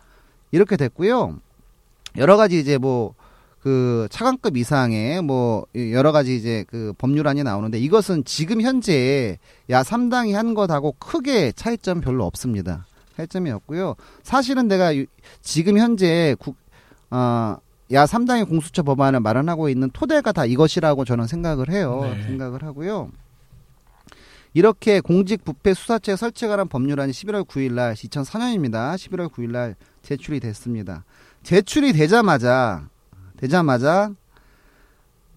이렇게 0.51 0.77
됐고요. 0.77 1.37
여러 2.17 2.37
가지 2.37 2.59
이제 2.59 2.77
뭐 2.77 3.15
그 3.61 4.07
차관급 4.09 4.57
이상의 4.57 5.21
뭐 5.21 5.65
여러 5.75 6.11
가지 6.11 6.35
이제 6.35 6.65
그 6.67 6.93
법률안이 6.97 7.43
나오는데 7.43 7.77
이것은 7.79 8.25
지금 8.25 8.61
현재 8.61 9.37
야 9.69 9.83
3당이 9.83 10.33
한 10.33 10.55
것하고 10.55 10.93
크게 10.93 11.51
차이점 11.51 12.01
별로 12.01 12.25
없습니다. 12.25 12.85
차이점이 13.17 13.51
없고요. 13.51 13.95
사실은 14.23 14.67
내가 14.67 14.95
유- 14.95 15.05
지금 15.41 15.77
현재 15.77 16.35
국, 16.39 16.55
어, 17.09 17.57
야 17.91 18.05
3당의 18.05 18.47
공수처 18.47 18.83
법안을 18.83 19.19
마련하고 19.19 19.69
있는 19.69 19.89
토대가 19.91 20.31
다 20.31 20.45
이것이라고 20.45 21.03
저는 21.05 21.27
생각을 21.27 21.69
해요. 21.69 22.01
네. 22.03 22.23
생각을 22.23 22.63
하고요. 22.63 23.11
이렇게 24.53 24.99
공직부패 24.99 25.73
수사처 25.73 26.15
설치에 26.15 26.47
관한 26.49 26.67
법률안이 26.67 27.11
11월 27.13 27.45
9일 27.47 27.73
날 27.73 27.93
2004년입니다. 27.95 28.95
11월 28.95 29.29
9일 29.29 29.51
날 29.51 29.75
제출이 30.01 30.39
됐습니다. 30.41 31.05
제출이 31.43 31.93
되자마자 31.93 32.87
되자마자 33.37 34.11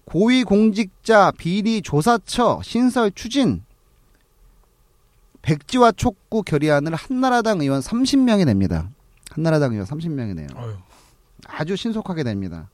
고위공직자 0.05 1.31
비리 1.37 1.81
조사처 1.81 2.59
신설 2.63 3.11
추진 3.11 3.63
백지화 5.45 5.91
촉구 5.91 6.41
결의안을 6.43 6.95
한나라당 6.95 7.61
의원 7.61 7.79
30명이 7.79 8.45
냅니다. 8.45 8.89
한나라당 9.29 9.73
의원 9.73 9.85
30명이 9.85 10.33
내요. 10.35 10.47
어휴. 10.55 10.73
아주 11.47 11.75
신속하게 11.75 12.23
됩니다. 12.23 12.69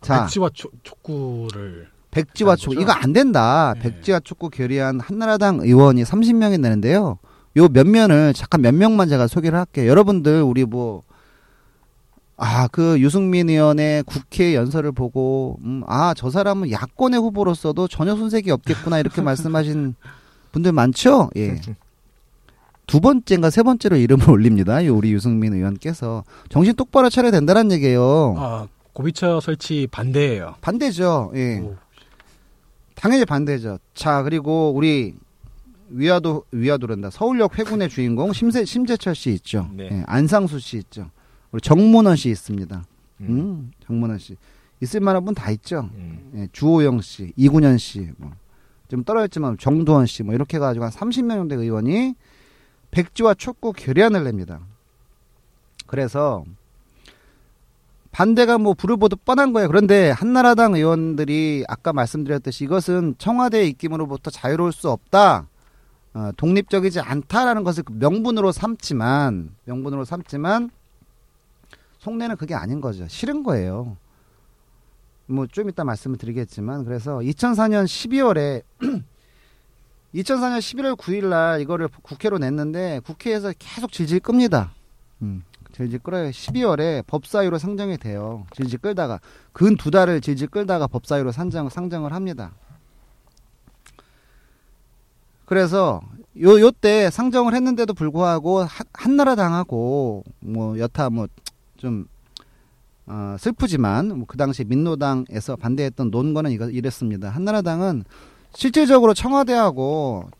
자, 0.00 0.22
백지와 0.22 0.50
초, 0.54 0.70
촉구를 0.82 1.88
백지화 2.10 2.52
하는 2.52 2.56
촉구? 2.56 2.80
이거 2.80 2.92
안 2.92 3.12
된다. 3.12 3.74
네. 3.74 3.82
백지화 3.82 4.20
촉구 4.20 4.48
결의안 4.48 5.00
한나라당 5.00 5.60
의원이 5.60 6.02
30명이 6.04 6.60
내는데요. 6.60 7.18
요 7.58 7.68
몇 7.68 7.86
면을 7.86 8.32
잠깐 8.32 8.62
몇 8.62 8.72
명만 8.74 9.08
제가 9.08 9.26
소개를 9.26 9.58
할게요. 9.58 9.88
여러분들 9.90 10.42
우리 10.42 10.64
뭐 10.64 11.02
아, 12.38 12.68
그 12.68 13.00
유승민 13.00 13.50
의원의 13.50 14.04
국회 14.04 14.54
연설을 14.54 14.92
보고 14.92 15.58
음, 15.62 15.82
아, 15.86 16.14
저 16.16 16.30
사람은 16.30 16.70
야권의 16.70 17.20
후보로서도 17.20 17.88
전혀 17.88 18.14
손색이 18.16 18.50
없겠구나 18.52 19.00
이렇게 19.00 19.20
말씀하신 19.20 19.96
분들 20.52 20.72
많죠? 20.72 21.30
예. 21.36 21.60
두 22.88 23.00
번째인가 23.00 23.50
세 23.50 23.62
번째로 23.62 23.96
이름을 23.96 24.28
올립니다. 24.32 24.80
이 24.80 24.88
우리 24.88 25.12
유승민 25.12 25.52
의원께서 25.54 26.24
정신 26.48 26.74
똑바로 26.74 27.08
차려야 27.10 27.30
된다는 27.30 27.70
얘기예요. 27.70 28.34
아 28.36 28.66
고비처 28.94 29.38
설치 29.40 29.86
반대예요. 29.90 30.56
반대죠. 30.60 31.30
예. 31.36 31.58
오. 31.60 31.76
당연히 32.96 33.24
반대죠. 33.24 33.78
자, 33.94 34.22
그리고 34.24 34.72
우리 34.74 35.14
위화도 35.90 36.44
위화도란다. 36.50 37.10
서울역 37.10 37.58
회군의 37.58 37.88
주인공 37.90 38.32
심세 38.32 38.64
심재철 38.64 39.14
씨 39.14 39.30
있죠. 39.34 39.68
네. 39.72 39.88
예, 39.92 40.02
안상수 40.06 40.58
씨 40.58 40.78
있죠. 40.78 41.10
우리 41.52 41.60
정문원 41.60 42.16
씨 42.16 42.28
있습니다. 42.30 42.82
음, 43.20 43.26
음. 43.28 43.70
정문원 43.86 44.18
씨 44.18 44.36
있을 44.80 45.00
만한 45.00 45.24
분 45.24 45.34
다 45.34 45.50
있죠. 45.52 45.88
음. 45.94 46.30
예, 46.34 46.48
주호영 46.52 47.00
씨, 47.02 47.32
이군현 47.36 47.76
씨, 47.78 48.08
뭐 48.16 48.30
좀 48.88 49.04
떨어졌지만 49.04 49.58
정두원 49.58 50.06
씨, 50.06 50.22
뭐 50.22 50.34
이렇게 50.34 50.56
해가지고 50.56 50.86
한 50.86 50.90
30명 50.90 51.34
정도 51.34 51.60
의원이 51.60 52.14
백지와 52.98 53.34
촉구 53.34 53.74
결의안을 53.74 54.24
냅니다. 54.24 54.58
그래서 55.86 56.44
반대가 58.10 58.58
뭐 58.58 58.74
불을 58.74 58.96
보듯 58.96 59.24
뻔한 59.24 59.52
거예요. 59.52 59.68
그런데 59.68 60.10
한나라당 60.10 60.74
의원들이 60.74 61.64
아까 61.68 61.92
말씀드렸듯이 61.92 62.64
이것은 62.64 63.14
청와대의 63.18 63.68
입김으로부터 63.68 64.32
자유로울 64.32 64.72
수 64.72 64.90
없다. 64.90 65.46
어, 66.14 66.30
독립적이지 66.36 66.98
않다라는 66.98 67.62
것을 67.62 67.84
그 67.84 67.92
명분으로 67.92 68.50
삼지만 68.50 69.54
명분으로 69.66 70.04
삼지만 70.04 70.70
속내는 71.98 72.36
그게 72.36 72.54
아닌 72.54 72.80
거죠. 72.80 73.06
싫은 73.06 73.44
거예요. 73.44 73.96
뭐 75.26 75.46
좀 75.46 75.68
이따 75.68 75.84
말씀을 75.84 76.16
드리겠지만 76.16 76.84
그래서 76.84 77.18
2004년 77.18 77.84
12월에 77.84 78.62
2004년 80.14 80.58
11월 80.58 80.96
9일 80.96 81.26
날 81.26 81.60
이거를 81.60 81.88
국회로 82.02 82.38
냈는데 82.38 83.00
국회에서 83.04 83.52
계속 83.58 83.92
질질 83.92 84.20
끕니다. 84.20 84.72
음, 85.22 85.44
질질 85.72 85.98
끌어요. 86.00 86.30
12월에 86.30 87.06
법사위로 87.06 87.58
상정이 87.58 87.98
돼요. 87.98 88.46
질질 88.54 88.78
끌다가 88.78 89.20
근 89.52 89.76
두 89.76 89.90
달을 89.90 90.20
질질 90.20 90.48
끌다가 90.48 90.86
법사위로 90.86 91.32
상정 91.32 91.68
상정을 91.68 92.12
합니다. 92.12 92.52
그래서 95.44 96.00
요 96.40 96.60
요때 96.60 97.10
상정을 97.10 97.54
했는데도 97.54 97.94
불구하고 97.94 98.60
한, 98.60 98.86
한나라당하고 98.92 100.24
뭐 100.40 100.78
여타 100.78 101.10
뭐좀 101.10 102.06
어, 103.06 103.36
슬프지만 103.38 104.08
뭐 104.08 104.26
그 104.26 104.36
당시 104.36 104.64
민노당에서 104.64 105.56
반대했던 105.56 106.10
논거는 106.10 106.50
이거 106.50 106.68
이랬습니다. 106.68 107.30
한나라당은 107.30 108.04
실질적으로 108.54 109.14
청와대하고 109.14 110.30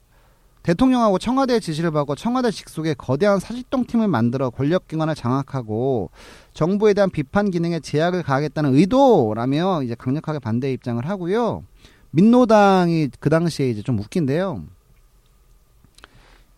대통령하고 0.63 1.19
청와대의 1.19 1.61
지시를 1.61 1.93
받고 1.93 2.15
청와대 2.15 2.51
직속에 2.51 2.95
거대한 2.95 3.41
사직동 3.41 3.87
팀을 3.87 4.09
만들어 4.09 4.51
권력기관을 4.51 5.15
장악하고 5.15 6.11
정부에 6.53 6.93
대한 6.93 7.09
비판 7.11 7.51
기능에 7.51 7.81
제약을 7.81 8.23
가하겠다는 8.23 8.75
의도라며 8.75 9.83
이제 9.85 9.95
강력하게 9.95 10.41
반대 10.41 10.71
입장을 10.73 11.05
하고요. 11.07 11.65
민노당이 12.11 13.09
그 13.19 13.31
당시에 13.31 13.71
이제 13.71 13.83
좀 13.83 13.99
웃긴데요. 13.99 14.65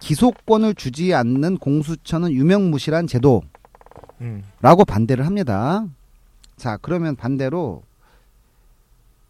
기소권을 0.01 0.75
주지 0.75 1.15
않는 1.15 1.59
공수처는 1.59 2.33
유명무실한 2.33 3.07
제도라고 3.07 3.47
음. 4.23 4.43
반대를 4.89 5.27
합니다. 5.27 5.87
자, 6.57 6.79
그러면 6.83 7.15
반대로 7.15 7.83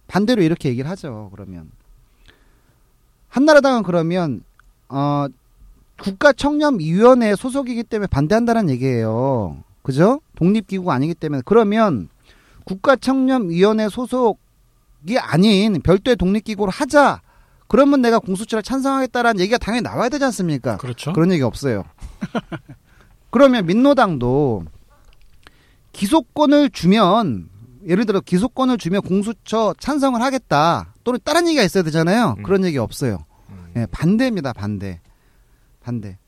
반대로 0.06 0.42
이렇게 0.42 0.68
얘기를 0.68 0.88
하죠. 0.90 1.28
그러면 1.32 1.70
한나라당은 3.30 3.82
그러면 3.82 4.42
어 4.88 5.26
국가청렴위원회 6.00 7.36
소속이기 7.36 7.84
때문에 7.84 8.06
반대한다는 8.08 8.68
얘기예요. 8.70 9.62
그죠? 9.82 10.20
독립기구가 10.36 10.92
아니기 10.92 11.14
때문에 11.14 11.42
그러면 11.44 12.08
국가청렴위원회 12.64 13.88
소속이 13.88 15.18
아닌 15.18 15.80
별도의 15.82 16.16
독립기구를 16.16 16.72
하자. 16.72 17.22
그러면 17.68 18.02
내가 18.02 18.18
공수처를 18.18 18.62
찬성하겠다라는 18.62 19.40
얘기가 19.40 19.56
당연히 19.58 19.82
나와야 19.82 20.08
되지 20.08 20.24
않습니까? 20.24 20.76
그렇죠. 20.78 21.12
그런 21.12 21.30
얘기 21.30 21.42
없어요. 21.42 21.84
그러면 23.30 23.64
민노당도 23.66 24.64
기소권을 25.92 26.70
주면 26.70 27.48
예를 27.86 28.06
들어 28.06 28.20
기소권을 28.20 28.76
주면 28.76 29.02
공수처 29.02 29.74
찬성을 29.78 30.20
하겠다 30.20 30.92
또는 31.10 31.18
다른 31.24 31.48
얘기가 31.48 31.64
있어야 31.64 31.82
되잖아요. 31.82 32.36
음. 32.38 32.42
그런 32.44 32.64
얘기 32.64 32.78
없어요. 32.78 33.24
음. 33.50 33.72
예, 33.76 33.86
반대입니다. 33.90 34.52
반대. 34.52 35.00
반대. 35.82 36.18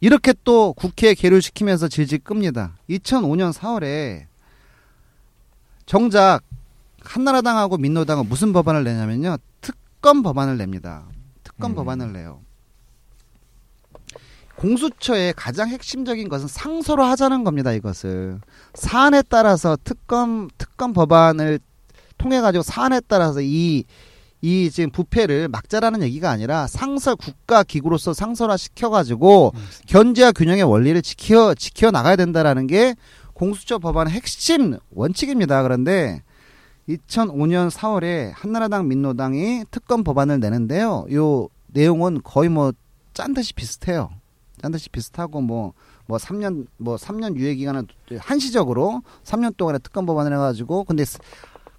이렇게 0.00 0.32
또 0.42 0.72
국회에 0.72 1.12
계류시키면서 1.14 1.88
질질 1.88 2.20
끕니다. 2.20 2.76
2005년 2.88 3.52
4월에 3.52 4.24
정작 5.84 6.40
한나라당하고 7.02 7.76
민노당은 7.76 8.28
무슨 8.28 8.52
법안을 8.52 8.84
내냐면요. 8.84 9.36
특검 9.60 10.22
법안을 10.22 10.56
냅니다. 10.56 11.04
특검 11.44 11.72
음. 11.72 11.74
법안을 11.74 12.12
내요. 12.14 12.40
공수처의 14.56 15.34
가장 15.36 15.68
핵심적인 15.68 16.28
것은 16.28 16.48
상소로 16.48 17.04
하자는 17.04 17.44
겁니다. 17.44 17.72
이것을 17.72 18.40
사안에 18.74 19.22
따라서 19.28 19.76
특검 19.84 20.48
특검 20.56 20.92
법안을 20.92 21.58
통해 22.16 22.40
가지고 22.40 22.62
사안에 22.62 23.00
따라서 23.08 23.40
이 23.42 23.84
이 24.42 24.70
지금 24.70 24.90
부패를 24.90 25.48
막자라는 25.48 26.02
얘기가 26.02 26.30
아니라 26.30 26.66
상설 26.66 27.16
국가 27.16 27.62
기구로서 27.62 28.12
상설화 28.12 28.56
시켜 28.56 28.90
가지고 28.90 29.52
견제와 29.86 30.32
균형의 30.32 30.64
원리를 30.64 31.00
지켜 31.02 31.54
지켜 31.54 31.90
나가야 31.90 32.16
된다라는 32.16 32.66
게 32.66 32.94
공수처 33.32 33.78
법안의 33.78 34.12
핵심 34.12 34.76
원칙입니다. 34.90 35.62
그런데 35.62 36.22
2005년 36.88 37.70
4월에 37.70 38.32
한나라당 38.34 38.88
민노당이 38.88 39.64
특검 39.70 40.04
법안을 40.04 40.40
내는데요. 40.40 41.06
요 41.12 41.48
내용은 41.68 42.20
거의 42.22 42.48
뭐 42.50 42.72
짠 43.14 43.34
듯이 43.34 43.54
비슷해요. 43.54 44.10
짠 44.60 44.72
듯이 44.72 44.88
비슷하고 44.88 45.40
뭐뭐 45.40 45.72
3년 46.18 46.66
뭐 46.78 46.96
3년 46.96 47.36
유예 47.36 47.54
기간은 47.56 47.86
한시적으로 48.18 49.02
3년 49.24 49.56
동안에 49.56 49.78
특검 49.78 50.06
법안을 50.06 50.32
해 50.32 50.36
가지고 50.36 50.84
근데 50.84 51.04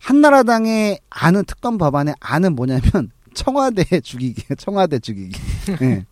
한나라당의 0.03 0.99
아는 1.09 1.45
특검 1.45 1.77
법안의 1.77 2.15
아는 2.19 2.55
뭐냐면 2.55 3.11
청와대 3.33 4.01
죽이기, 4.01 4.55
청와대 4.57 4.99
죽이기. 4.99 5.39
예. 5.81 6.05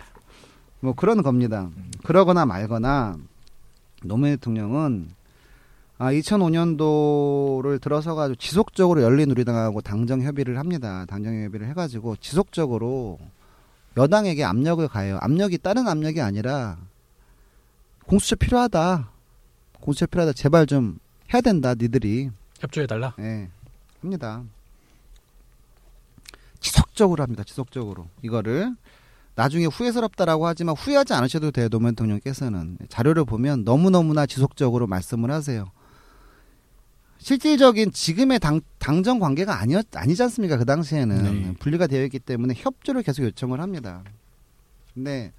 뭐 0.80 0.94
그런 0.94 1.22
겁니다. 1.22 1.68
그러거나 2.04 2.46
말거나 2.46 3.16
노무현 4.02 4.36
대통령은 4.36 5.10
아 5.98 6.12
2005년도를 6.12 7.80
들어서 7.82 8.14
가지고 8.14 8.36
지속적으로 8.36 9.02
열린우리당하고 9.02 9.82
당정 9.82 10.22
협의를 10.22 10.58
합니다. 10.58 11.04
당정 11.06 11.34
협의를 11.42 11.68
해가지고 11.68 12.16
지속적으로 12.16 13.18
여당에게 13.96 14.42
압력을 14.44 14.86
가해요. 14.88 15.18
압력이 15.20 15.58
다른 15.58 15.86
압력이 15.86 16.22
아니라 16.22 16.78
공수처 18.06 18.36
필요하다. 18.36 19.10
공수처 19.80 20.06
필요하다. 20.06 20.32
제발 20.32 20.66
좀 20.66 20.98
해야 21.34 21.42
된다. 21.42 21.74
니들이. 21.74 22.30
협조해달라. 22.60 23.14
예, 23.20 23.48
합니다. 24.00 24.42
지속적으로 26.60 27.22
합니다. 27.22 27.44
지속적으로 27.44 28.08
이거를 28.22 28.74
나중에 29.34 29.66
후회스럽다라고 29.66 30.46
하지만 30.46 30.74
후회하지 30.76 31.14
않으셔도 31.14 31.52
돼요. 31.52 31.68
노무현 31.68 31.94
대통령께서는 31.94 32.78
자료를 32.88 33.24
보면 33.24 33.64
너무 33.64 33.90
너무나 33.90 34.26
지속적으로 34.26 34.88
말씀을 34.88 35.30
하세요. 35.30 35.70
실질적인 37.18 37.92
지금의 37.92 38.40
당, 38.40 38.60
당정 38.78 39.18
관계가 39.18 39.60
아니었 39.60 39.86
아니지 39.94 40.22
않습니까? 40.24 40.56
그 40.56 40.64
당시에는 40.64 41.22
네. 41.22 41.54
분리가 41.58 41.86
되어 41.86 42.04
있기 42.04 42.18
때문에 42.18 42.54
협조를 42.56 43.02
계속 43.02 43.22
요청을 43.24 43.60
합니다. 43.60 44.02
근데 44.94 45.32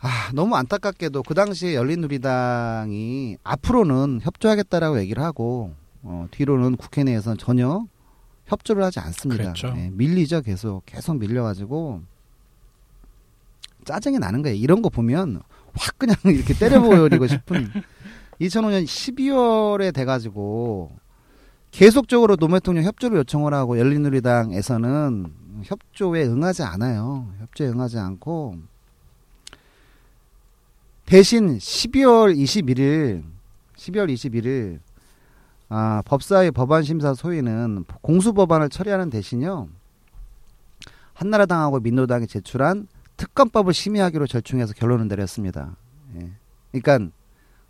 아, 0.00 0.30
너무 0.34 0.56
안타깝게도 0.56 1.22
그 1.22 1.32
당시에 1.32 1.74
열린우리당이 1.74 3.38
앞으로는 3.42 4.20
협조하겠다라고 4.22 4.98
얘기를 5.00 5.22
하고 5.22 5.74
어, 6.02 6.26
뒤로는 6.30 6.76
국회 6.76 7.04
내에서는 7.04 7.38
전혀 7.38 7.86
협조를 8.46 8.82
하지 8.82 9.00
않습니다. 9.00 9.52
예, 9.76 9.90
밀리죠, 9.92 10.42
계속 10.42 10.82
계속 10.84 11.16
밀려가지고 11.18 12.02
짜증이 13.84 14.18
나는 14.18 14.42
거예요. 14.42 14.56
이런 14.56 14.82
거 14.82 14.88
보면 14.88 15.40
확 15.74 15.98
그냥 15.98 16.16
이렇게 16.26 16.54
때려버리고 16.54 17.26
싶은 17.26 17.68
2005년 18.40 18.84
12월에 18.84 19.94
돼가지고 19.94 20.92
계속적으로 21.70 22.36
노무현 22.36 22.60
대통령 22.60 22.84
협조를 22.84 23.18
요청을 23.18 23.54
하고 23.54 23.78
열린우리당에서는 23.78 25.32
협조에 25.64 26.24
응하지 26.24 26.62
않아요. 26.64 27.28
협조에 27.40 27.68
응하지 27.68 27.98
않고 27.98 28.56
대신 31.06 31.58
12월 31.58 32.36
21일 32.36 33.22
12월 33.76 34.12
21일 34.12 34.80
아, 35.74 36.02
법사위 36.04 36.50
법안 36.50 36.82
심사 36.82 37.14
소위는 37.14 37.86
공수 38.02 38.34
법안을 38.34 38.68
처리하는 38.68 39.08
대신요. 39.08 39.68
한나라당하고 41.14 41.80
민노당이 41.80 42.26
제출한 42.26 42.86
특검법을 43.16 43.72
심의하기로 43.72 44.26
절충해서 44.26 44.74
결론을 44.74 45.08
내렸습니다. 45.08 45.74
예. 46.16 46.30
그러니까 46.72 47.10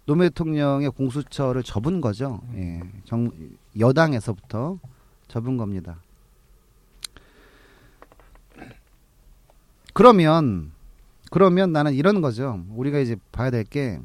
노무현 0.04 0.30
대통령의 0.30 0.90
공수처를 0.90 1.62
접은 1.62 2.00
거죠. 2.00 2.40
예. 2.56 2.80
정, 3.04 3.30
여당에서부터 3.78 4.80
접은 5.28 5.56
겁니다. 5.56 6.02
그러면 9.94 10.72
그러면 11.30 11.70
나는 11.72 11.94
이런 11.94 12.20
거죠. 12.20 12.64
우리가 12.70 12.98
이제 12.98 13.14
봐야 13.30 13.50
될 13.50 13.62
게 13.62 14.00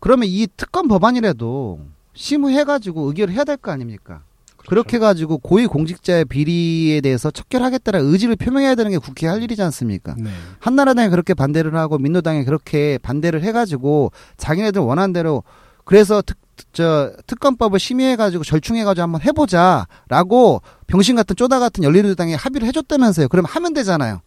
그러면 0.00 0.26
이 0.28 0.48
특검 0.56 0.88
법안이라도 0.88 1.86
심의해가지고 2.14 3.06
의결을 3.08 3.34
해야 3.34 3.44
될 3.44 3.56
거 3.56 3.70
아닙니까? 3.70 4.22
그렇게 4.66 4.96
해가지고 4.98 5.38
고위 5.38 5.66
공직자의 5.66 6.26
비리에 6.26 7.00
대해서 7.00 7.30
척결하겠다는 7.30 8.04
의지를 8.12 8.36
표명해야 8.36 8.74
되는 8.74 8.90
게 8.90 8.98
국회 8.98 9.26
할 9.26 9.42
일이지 9.42 9.62
않습니까? 9.62 10.14
네. 10.18 10.30
한나라당이 10.60 11.08
그렇게 11.08 11.32
반대를 11.34 11.74
하고 11.74 11.98
민노당이 11.98 12.44
그렇게 12.44 12.98
반대를 13.02 13.42
해가지고 13.42 14.12
자기네들 14.36 14.82
원한 14.82 15.12
대로 15.14 15.42
그래서 15.84 16.20
특, 16.22 16.36
저 16.72 17.10
특검법을 17.26 17.80
심의해가지고 17.80 18.44
절충해가지고 18.44 19.02
한번 19.02 19.22
해보자라고 19.22 20.60
병신 20.88 21.16
같은 21.16 21.34
쪼다 21.36 21.58
같은 21.58 21.82
열린우리당에 21.82 22.34
합의를 22.34 22.68
해줬다면서요. 22.68 23.28
그럼 23.28 23.46
하면 23.46 23.72
되잖아요. 23.72 24.20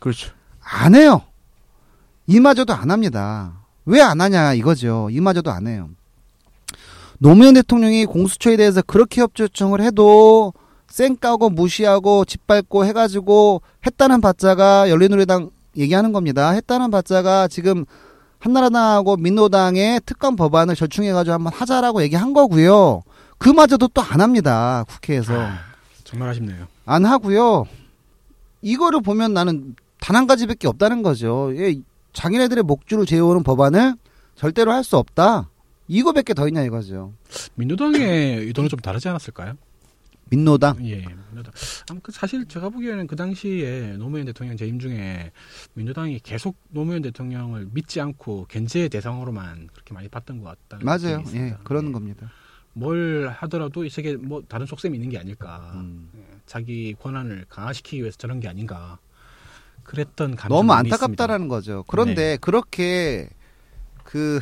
그렇죠. 0.00 0.32
안 0.60 0.96
해요. 0.96 1.22
이마저도 2.26 2.74
안 2.74 2.90
합니다. 2.90 3.52
왜 3.84 4.00
안 4.00 4.20
하냐 4.20 4.52
이거죠. 4.54 5.08
이마저도 5.12 5.52
안 5.52 5.68
해요. 5.68 5.90
노무현 7.18 7.54
대통령이 7.54 8.04
공수처에 8.06 8.56
대해서 8.56 8.82
그렇게 8.82 9.20
협조 9.20 9.44
요청을 9.44 9.80
해도 9.80 10.52
쌩까고 10.88 11.50
무시하고 11.50 12.24
짓밟고 12.24 12.84
해가지고 12.86 13.62
했다는 13.86 14.20
바자가 14.20 14.90
열린우리당 14.90 15.50
얘기하는 15.76 16.12
겁니다. 16.12 16.50
했다는 16.50 16.90
바자가 16.90 17.48
지금 17.48 17.84
한나라당하고 18.38 19.16
민노당의 19.16 20.02
특검 20.06 20.36
법안을 20.36 20.74
절충해가지고 20.76 21.34
한번 21.34 21.52
하자라고 21.52 22.02
얘기한 22.02 22.32
거고요. 22.32 23.02
그마저도 23.38 23.88
또 23.88 24.02
안 24.02 24.20
합니다. 24.20 24.84
국회에서. 24.88 25.32
정말 26.04 26.28
아쉽네요. 26.30 26.66
안 26.86 27.04
하고요. 27.04 27.66
이거를 28.62 29.00
보면 29.02 29.34
나는 29.34 29.74
단 30.00 30.16
한 30.16 30.26
가지밖에 30.26 30.68
없다는 30.68 31.02
거죠. 31.02 31.50
예, 31.56 31.74
자기네들의 32.12 32.62
목줄을 32.64 33.06
재우는 33.06 33.42
법안을 33.42 33.94
절대로 34.36 34.72
할 34.72 34.84
수 34.84 34.96
없다. 34.96 35.48
이거밖에 35.88 36.34
더 36.34 36.46
있냐 36.48 36.62
이거죠. 36.62 37.14
민주당의 37.54 38.38
의도는 38.46 38.68
좀 38.68 38.78
다르지 38.80 39.08
않았을까요? 39.08 39.54
민노당. 40.28 40.84
예, 40.86 41.04
민주당. 41.30 41.52
아무 41.88 42.00
그 42.02 42.10
사실 42.10 42.46
제가 42.46 42.68
보기에는 42.70 43.06
그 43.06 43.14
당시에 43.14 43.96
노무현 43.96 44.26
대통령 44.26 44.56
재임 44.56 44.78
중에 44.80 45.30
민주당이 45.74 46.18
계속 46.20 46.56
노무현 46.70 47.02
대통령을 47.02 47.68
믿지 47.72 48.00
않고 48.00 48.46
견제의 48.48 48.88
대상으로만 48.88 49.68
그렇게 49.72 49.94
많이 49.94 50.08
봤던 50.08 50.40
것 50.42 50.48
같다는 50.68 50.84
맞아요. 50.84 51.20
있습니다. 51.20 51.46
예, 51.46 51.56
그런 51.62 51.88
예. 51.88 51.92
겁니다. 51.92 52.30
뭘 52.72 53.28
하더라도 53.38 53.84
이 53.84 53.90
세계 53.90 54.16
뭐 54.16 54.42
다른 54.48 54.66
속셈이 54.66 54.96
있는 54.96 55.10
게 55.10 55.18
아닐까. 55.18 55.72
음. 55.76 56.10
예, 56.16 56.22
자기 56.44 56.94
권한을 56.98 57.46
강화시키기 57.48 58.00
위해서 58.00 58.16
저런 58.18 58.40
게 58.40 58.48
아닌가. 58.48 58.98
그랬던 59.84 60.34
감정이 60.34 60.48
너무 60.48 60.72
있습니다. 60.72 60.94
안타깝다라는 60.96 61.46
거죠. 61.46 61.84
그런데 61.86 62.36
그렇게 62.40 63.28
그 64.02 64.40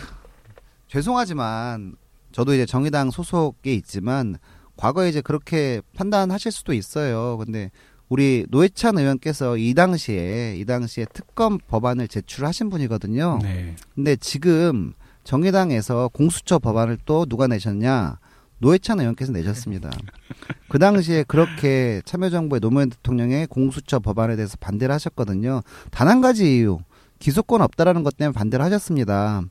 죄송하지만 0.94 1.96
저도 2.30 2.54
이제 2.54 2.66
정의당 2.66 3.10
소속에 3.10 3.74
있지만 3.74 4.36
과거에 4.76 5.08
이제 5.08 5.20
그렇게 5.20 5.80
판단하실 5.96 6.52
수도 6.52 6.72
있어요. 6.72 7.36
근데 7.36 7.72
우리 8.08 8.46
노회찬 8.48 8.98
의원께서 8.98 9.56
이 9.56 9.74
당시에 9.74 10.54
이 10.56 10.64
당시에 10.64 11.06
특검 11.12 11.58
법안을 11.58 12.06
제출하신 12.06 12.70
분이거든요. 12.70 13.40
네. 13.42 13.74
근데 13.96 14.14
지금 14.14 14.92
정의당에서 15.24 16.10
공수처 16.12 16.60
법안을 16.60 16.98
또 17.06 17.26
누가 17.26 17.48
내셨냐? 17.48 18.20
노회찬 18.58 19.00
의원께서 19.00 19.32
내셨습니다. 19.32 19.90
그 20.70 20.78
당시에 20.78 21.24
그렇게 21.24 22.02
참여정부의 22.04 22.60
노무현 22.60 22.90
대통령의 22.90 23.48
공수처 23.48 23.98
법안에 23.98 24.36
대해서 24.36 24.56
반대를 24.60 24.94
하셨거든요. 24.94 25.62
단 25.90 26.06
한 26.06 26.20
가지 26.20 26.56
이유. 26.58 26.78
기소권 27.18 27.62
없다라는 27.62 28.04
것 28.04 28.16
때문에 28.16 28.32
반대를 28.32 28.64
하셨습니다. 28.66 29.42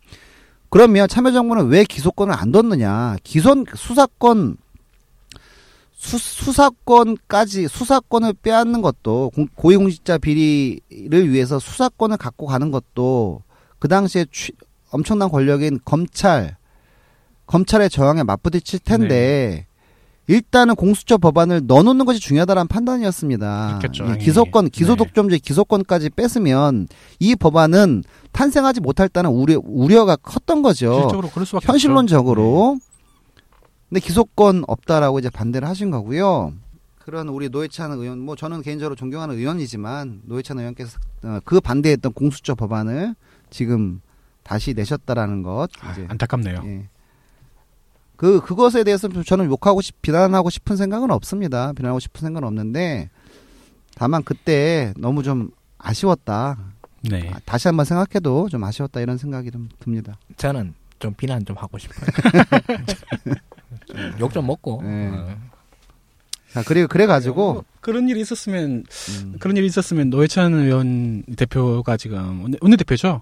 그러면 0.73 1.07
참여정부는 1.07 1.67
왜 1.67 1.83
기소권을 1.83 2.33
안 2.35 2.51
뒀느냐? 2.51 3.17
기존 3.23 3.63
수사권 3.75 4.57
수, 5.95 6.17
수사권까지 6.17 7.67
수사권을 7.67 8.33
빼앗는 8.41 8.81
것도 8.81 9.31
공- 9.35 9.47
고위공직자 9.55 10.17
비리를 10.17 11.29
위해서 11.31 11.59
수사권을 11.59 12.17
갖고 12.17 12.45
가는 12.47 12.71
것도 12.71 13.43
그 13.79 13.87
당시에 13.87 14.25
취- 14.31 14.51
엄청난 14.89 15.29
권력인 15.29 15.79
검찰 15.85 16.57
검찰의 17.45 17.89
저항에 17.89 18.23
맞부딪힐 18.23 18.79
텐데 18.79 19.67
일단은 20.27 20.75
공수처 20.75 21.17
법안을 21.17 21.63
넣어놓는 21.67 22.05
것이 22.05 22.19
중요하다는 22.19 22.67
판단이었습니다. 22.67 23.79
그렇겠죠, 23.79 24.03
이 24.03 24.07
당연히. 24.07 24.23
기소권, 24.23 24.65
네. 24.65 24.69
기소독점제 24.71 25.37
기소권까지 25.39 26.11
뺐으면 26.11 26.87
이 27.19 27.35
법안은 27.35 28.03
탄생하지 28.31 28.81
못할 28.81 29.09
다는 29.09 29.31
우려 29.31 29.59
우려가 29.63 30.15
컸던 30.15 30.61
거죠. 30.61 30.93
실적으로 31.01 31.29
그럴 31.29 31.45
수밖에. 31.45 31.67
현실론적으로. 31.67 32.77
근데 33.89 33.99
기소권 33.99 34.63
없다라고 34.67 35.19
이제 35.19 35.29
반대를 35.29 35.67
하신 35.67 35.91
거고요. 35.91 36.53
그런 36.99 37.27
우리 37.27 37.49
노회찬 37.49 37.91
의원, 37.91 38.19
뭐 38.19 38.37
저는 38.37 38.61
개인적으로 38.61 38.95
존경하는 38.95 39.35
의원이지만 39.35 40.21
노회찬 40.23 40.57
의원께서 40.57 40.97
어, 41.23 41.39
그 41.43 41.59
반대했던 41.59 42.13
공수처 42.13 42.55
법안을 42.55 43.13
지금 43.49 44.01
다시 44.43 44.73
내셨다라는 44.73 45.43
것. 45.43 45.67
아, 45.81 45.91
이제 45.91 46.05
안타깝네요. 46.07 46.61
예. 46.65 46.87
그 48.15 48.41
그것에 48.41 48.83
대해서 48.83 49.07
저는 49.23 49.45
욕하고 49.45 49.81
싶, 49.81 50.01
비난하고 50.01 50.49
싶은 50.49 50.75
생각은 50.77 51.11
없습니다. 51.11 51.73
비난하고 51.73 51.99
싶은 51.99 52.21
생각은 52.21 52.47
없는데 52.47 53.09
다만 53.95 54.23
그때 54.23 54.93
너무 54.97 55.23
좀 55.23 55.49
아쉬웠다. 55.77 56.57
네. 57.09 57.29
아, 57.33 57.39
다시 57.45 57.67
한번 57.67 57.85
생각해도 57.85 58.49
좀 58.49 58.63
아쉬웠다 58.63 59.01
이런 59.01 59.17
생각이 59.17 59.51
좀 59.51 59.69
듭니다. 59.79 60.17
저는 60.37 60.73
좀 60.99 61.13
비난 61.15 61.43
좀 61.45 61.57
하고 61.57 61.77
싶어요. 61.77 62.05
욕좀 64.19 64.47
먹고. 64.47 64.81
네. 64.83 65.09
어. 65.09 65.35
자 66.53 66.63
그리고 66.63 66.87
그래 66.87 67.07
가지고 67.07 67.53
뭐 67.53 67.63
그런 67.81 68.07
일이 68.07 68.21
있었으면 68.21 68.83
음, 69.23 69.35
그런 69.39 69.57
일이 69.57 69.65
있었으면 69.65 70.11
노회찬 70.11 70.53
의원 70.53 71.23
대표가 71.35 71.97
지금 71.97 72.43
원내, 72.43 72.57
원내대표죠. 72.61 73.21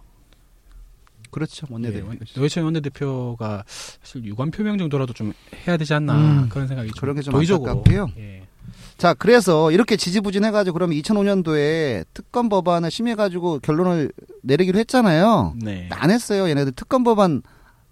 그렇죠 1.31 1.65
예, 1.69 1.73
원내대표. 1.73 2.07
원- 2.07 2.19
노회찬 2.35 2.63
원내대표가 2.63 3.63
사실 3.67 4.23
유관 4.25 4.51
표명 4.51 4.77
정도라도 4.77 5.13
좀 5.13 5.33
해야 5.67 5.77
되지 5.77 5.93
않나 5.93 6.15
음, 6.15 6.49
그런 6.49 6.67
생각이 6.67 6.89
좀 6.91 6.99
그런 6.99 7.15
게좀 7.15 7.31
도의적으로. 7.33 7.71
안타깝고요. 7.71 8.09
예. 8.17 8.43
자 8.97 9.13
그래서 9.15 9.71
이렇게 9.71 9.95
지지부진해가지고 9.97 10.73
그러면 10.73 10.95
2005년도에 11.01 12.05
특검 12.13 12.49
법안을 12.49 12.91
심의해가지고 12.91 13.59
결론을 13.59 14.11
내리기로 14.43 14.77
했잖아요. 14.79 15.55
네. 15.61 15.89
안 15.91 16.11
했어요. 16.11 16.47
얘네들 16.49 16.73
특검 16.73 17.03
법안 17.03 17.41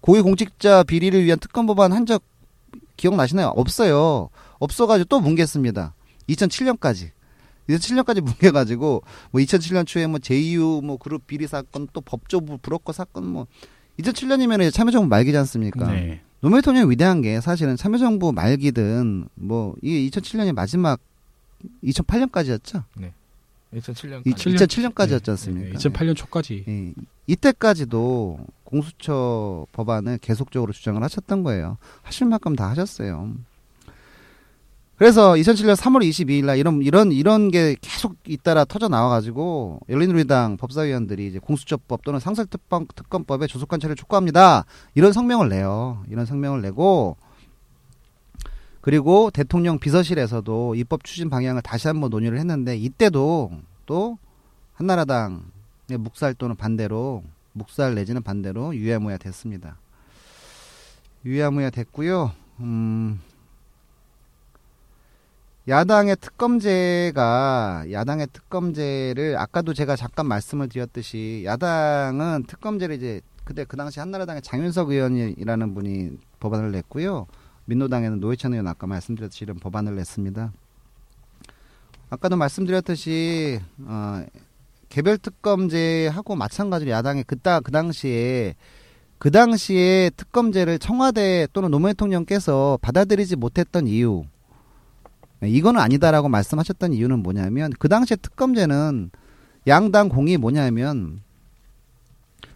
고위공직자 0.00 0.84
비리를 0.84 1.22
위한 1.24 1.38
특검 1.38 1.66
법안 1.66 1.92
한 1.92 2.06
적 2.06 2.22
기억나시나요? 2.96 3.48
없어요. 3.56 4.28
없어가지고 4.58 5.06
또 5.08 5.20
뭉갰습니다. 5.20 5.92
2007년까지. 6.28 7.10
2007년까지 7.76 8.20
뭉개가지고 8.20 9.02
뭐 9.30 9.40
2007년 9.40 9.86
초에 9.86 10.06
뭐 10.06 10.18
제2유 10.18 10.84
뭐 10.84 10.96
그룹 10.96 11.26
비리 11.26 11.46
사건 11.46 11.88
또 11.92 12.00
법조부 12.00 12.58
브로커 12.58 12.92
사건 12.92 13.26
뭐 13.26 13.46
2007년이면 13.98 14.72
참여정부 14.72 15.08
말기지 15.08 15.36
않습니까? 15.38 15.90
네. 15.90 16.20
노무현 16.40 16.62
대통령이 16.62 16.90
위대한 16.90 17.20
게 17.20 17.40
사실은 17.40 17.76
참여정부 17.76 18.32
말기든 18.32 19.28
뭐 19.34 19.74
이게 19.82 20.08
2007년이 20.08 20.52
마지막 20.52 21.00
2008년까지였죠. 21.84 22.84
2007년. 23.74 24.24
2007년까지였지 24.24 25.28
않습니까? 25.30 25.78
2008년 25.78 26.16
초까지. 26.16 26.64
예, 26.66 26.92
이때까지도 27.26 28.40
공수처 28.64 29.66
법안을 29.72 30.18
계속적으로 30.18 30.72
주장을 30.72 31.00
하셨던 31.02 31.42
거예요. 31.42 31.76
하실 32.02 32.26
만큼 32.26 32.56
다 32.56 32.68
하셨어요. 32.70 33.34
그래서 35.00 35.32
2007년 35.32 35.76
3월 35.76 36.06
22일 36.06 36.44
날 36.44 36.58
이런 36.58 36.82
이런 36.82 37.10
이런 37.10 37.50
게 37.50 37.74
계속 37.80 38.16
잇따라 38.28 38.66
터져 38.66 38.90
나와 38.90 39.08
가지고 39.08 39.80
열린우리당 39.88 40.58
법사위원들이 40.58 41.26
이제 41.26 41.38
공수처법 41.38 42.04
또는 42.04 42.20
상설특검 42.20 42.86
특검법에 42.94 43.46
조속 43.46 43.70
관찰을 43.70 43.96
촉구합니다. 43.96 44.66
이런 44.94 45.14
성명을 45.14 45.48
내요. 45.48 46.04
이런 46.10 46.26
성명을 46.26 46.60
내고 46.60 47.16
그리고 48.82 49.30
대통령 49.30 49.78
비서실에서도 49.78 50.74
입법 50.74 51.02
추진 51.04 51.30
방향을 51.30 51.62
다시 51.62 51.88
한번 51.88 52.10
논의를 52.10 52.38
했는데 52.38 52.76
이때도 52.76 53.52
또 53.86 54.18
한나라당의 54.74 55.96
묵살 55.98 56.34
또는 56.34 56.56
반대로 56.56 57.22
묵살 57.54 57.94
내지는 57.94 58.22
반대로 58.22 58.76
유야무야 58.76 59.16
됐습니다. 59.16 59.78
유야무야 61.24 61.70
됐고요. 61.70 62.32
음, 62.60 63.18
야당의 65.68 66.16
특검제가 66.16 67.84
야당의 67.92 68.28
특검제를 68.32 69.36
아까도 69.38 69.74
제가 69.74 69.94
잠깐 69.94 70.26
말씀을 70.26 70.68
드렸듯이 70.68 71.42
야당은 71.44 72.44
특검제를 72.46 72.96
이제 72.96 73.20
그때 73.44 73.64
그 73.64 73.76
당시 73.76 74.00
한나라당의 74.00 74.42
장윤석 74.42 74.90
의원이라는 74.90 75.74
분이 75.74 76.10
법안을 76.40 76.72
냈고요. 76.72 77.26
민노당에는 77.66 78.20
노회찬 78.20 78.52
의원 78.52 78.68
아까 78.68 78.86
말씀드렸듯이 78.86 79.44
이런 79.44 79.58
법안을 79.58 79.96
냈습니다. 79.96 80.52
아까도 82.08 82.36
말씀드렸듯이 82.36 83.60
어, 83.84 84.24
개별 84.88 85.18
특검제하고 85.18 86.36
마찬가지로 86.36 86.90
야당이 86.90 87.22
그따 87.24 87.60
그 87.60 87.70
당시에 87.70 88.54
그 89.18 89.30
당시에 89.30 90.10
특검제를 90.16 90.78
청와대 90.78 91.46
또는 91.52 91.70
노무현 91.70 91.92
대통령께서 91.92 92.78
받아들이지 92.80 93.36
못했던 93.36 93.86
이유 93.86 94.24
네, 94.24 94.29
이거는 95.42 95.80
아니다라고 95.80 96.28
말씀하셨던 96.28 96.92
이유는 96.92 97.20
뭐냐면 97.22 97.72
그 97.78 97.88
당시에 97.88 98.16
특검제는 98.16 99.10
양당 99.66 100.08
공이 100.08 100.36
뭐냐면 100.36 101.22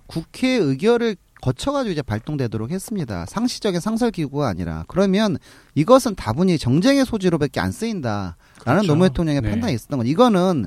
국회 0.07 0.49
의결을 0.57 1.17
거쳐가지고 1.41 1.93
이제 1.93 2.03
발동되도록 2.03 2.71
했습니다. 2.71 3.27
상시적인 3.27 3.81
상설 3.81 4.11
기구가 4.11 4.49
아니라 4.49 4.85
그러면 4.89 5.37
이것은 5.75 6.15
다분히 6.15 6.57
정쟁의 6.59 7.05
소지로밖에 7.05 7.61
안 7.61 7.71
쓰인다라는 7.71 8.35
그렇죠. 8.59 8.87
노무현 8.87 9.11
대통령의 9.11 9.43
네. 9.43 9.51
판단이 9.51 9.75
있었던 9.75 9.99
건 9.99 10.07
이거는 10.07 10.67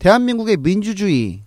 대한민국의 0.00 0.56
민주주의에 0.58 1.40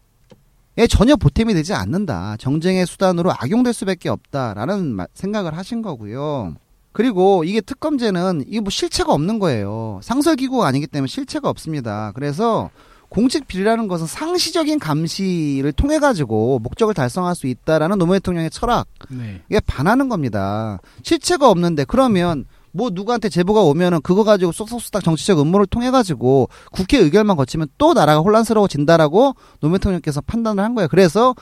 전혀 0.90 1.16
보탬이 1.18 1.54
되지 1.54 1.74
않는다. 1.74 2.38
정쟁의 2.38 2.86
수단으로 2.86 3.32
악용될 3.32 3.74
수밖에 3.74 4.08
없다라는 4.10 4.86
마- 4.96 5.08
생각을 5.14 5.58
하신 5.58 5.82
거고요. 5.82 6.56
그리고 6.92 7.44
이게 7.44 7.62
특검제는 7.62 8.46
이게 8.48 8.60
뭐 8.60 8.70
실체가 8.70 9.14
없는 9.14 9.40
거예요. 9.40 10.00
상설 10.04 10.36
기구가 10.36 10.68
아니기 10.68 10.88
때문에 10.88 11.08
실체가 11.08 11.50
없습니다. 11.50 12.12
그래서 12.16 12.70
공직 13.10 13.48
비리라는 13.48 13.88
것은 13.88 14.06
상시적인 14.06 14.80
감시를 14.80 15.72
통해 15.74 16.00
가지고 16.00 16.60
목적을 16.60 16.94
달성할 16.94 17.36
수 17.36 17.48
있다라는 17.48 17.98
노무현 17.98 18.20
대통령의 18.20 18.52
철학 18.52 18.88
네. 19.10 19.42
이게 19.50 19.60
반하는 19.62 20.10
겁니다. 20.10 20.80
실체가 21.04 21.50
없는데 21.50 21.86
그러면 21.86 22.46
뭐 22.72 22.90
누구한테 22.92 23.30
제보가 23.30 23.62
오면은 23.62 24.02
그거 24.02 24.24
가지고 24.24 24.52
쏙쏙쏙 24.52 25.04
정치적 25.04 25.40
음모를 25.40 25.66
통해 25.66 25.90
가지고 25.90 26.50
국회 26.72 27.00
의결만 27.00 27.36
거치면 27.36 27.68
또 27.80 27.94
나라가 27.94 28.20
혼란스러워진다라고 28.22 29.36
노무현 29.60 29.80
대통령께서 29.80 30.22
판단을 30.22 30.64
한 30.64 30.76
거예요. 30.76 30.88
그래서 30.88 31.36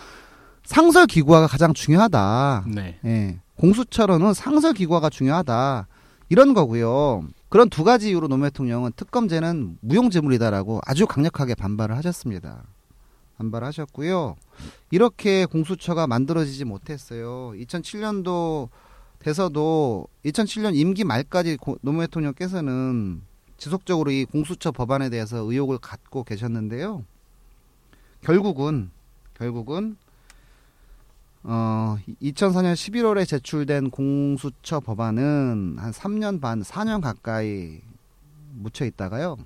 상설 0.64 1.06
기구화가 1.08 1.48
가장 1.48 1.74
중요하다. 1.74 2.66
네. 2.74 3.00
예. 3.06 3.40
공수처로는 3.58 4.34
상설 4.34 4.74
기구화가 4.74 5.10
중요하다. 5.10 5.88
이런 6.30 6.54
거고요. 6.54 7.24
그런 7.50 7.70
두 7.70 7.84
가지 7.84 8.10
이유로 8.10 8.28
노무현 8.28 8.52
대통령은 8.52 8.92
특검제는 8.96 9.78
무용지물이다라고 9.82 10.82
아주 10.86 11.08
강력하게 11.08 11.56
반발을 11.56 11.96
하셨습니다. 11.98 12.64
반발하셨고요. 13.38 14.36
이렇게 14.92 15.46
공수처가 15.46 16.08
만들어지지 16.08 16.66
못했어요. 16.66 17.52
2007년도 17.56 18.70
돼서도 19.20 20.08
2007년 20.26 20.76
임기 20.76 21.04
말까지 21.04 21.58
고- 21.58 21.78
노무현 21.82 22.08
대통령께서는 22.08 23.22
지속적으로 23.58 24.12
이 24.12 24.26
공수처 24.26 24.72
법안에 24.72 25.10
대해서 25.10 25.38
의혹을 25.38 25.78
갖고 25.80 26.24
계셨는데요. 26.24 27.04
결국은 28.22 28.92
결국은 29.36 29.98
어 31.44 31.98
2004년 32.22 32.74
11월에 32.74 33.28
제출된 33.28 33.90
공수처 33.90 34.80
법안은 34.80 35.78
한 35.78 35.92
3년 35.92 36.42
반, 36.42 36.62
4년 36.62 37.02
가까이 37.02 37.82
묻혀 38.54 38.86
있다가요. 38.86 39.38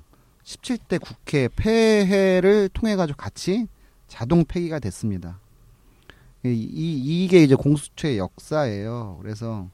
17대 0.44 1.00
국회 1.00 1.48
폐회를 1.48 2.70
통해 2.74 2.96
가지고 2.96 3.18
같이 3.18 3.68
자동 4.08 4.44
폐기가 4.44 4.80
됐습니다. 4.80 5.40
이, 6.44 6.50
이 6.50 7.24
이게 7.24 7.44
이제 7.44 7.56
공수처의 7.56 8.18
역사예요. 8.18 9.20
그래서 9.22 9.68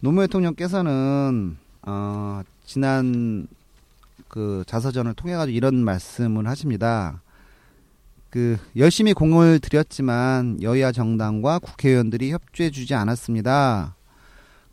노무현 0.00 0.26
대통령께서는 0.26 1.56
어 1.82 2.42
지난 2.64 3.48
그 4.28 4.62
자서전을 4.66 5.14
통해 5.14 5.34
가지고 5.34 5.56
이런 5.56 5.76
말씀을 5.76 6.46
하십니다. 6.46 7.22
그 8.30 8.58
열심히 8.76 9.14
공을 9.14 9.58
들였지만 9.60 10.58
여야 10.62 10.92
정당과 10.92 11.60
국회의원들이 11.60 12.32
협조해 12.32 12.70
주지 12.70 12.94
않았습니다. 12.94 13.96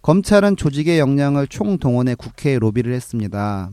검찰은 0.02 0.58
조직의 0.58 1.00
역량을 1.00 1.48
총동원해 1.48 2.16
국회에 2.16 2.60
로비를 2.60 2.94
했습니다. 2.94 3.72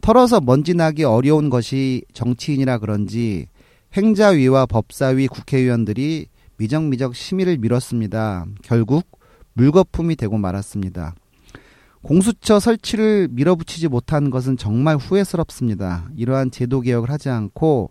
털어서 0.00 0.40
먼지 0.40 0.74
나기 0.74 1.04
어려운 1.04 1.50
것이 1.50 2.02
정치인이라 2.12 2.78
그런지 2.78 3.46
행자위와 3.96 4.66
법사위 4.66 5.28
국회의원들이 5.28 6.26
미적미적 6.56 7.14
심의를 7.14 7.58
미뤘습니다. 7.58 8.46
결국 8.62 9.06
물거품이 9.52 10.16
되고 10.16 10.36
말았습니다. 10.36 11.14
공수처 12.02 12.58
설치를 12.60 13.28
밀어붙이지 13.30 13.88
못한 13.88 14.30
것은 14.30 14.56
정말 14.56 14.96
후회스럽습니다. 14.96 16.08
이러한 16.16 16.50
제도 16.50 16.80
개혁을 16.80 17.10
하지 17.10 17.28
않고 17.28 17.90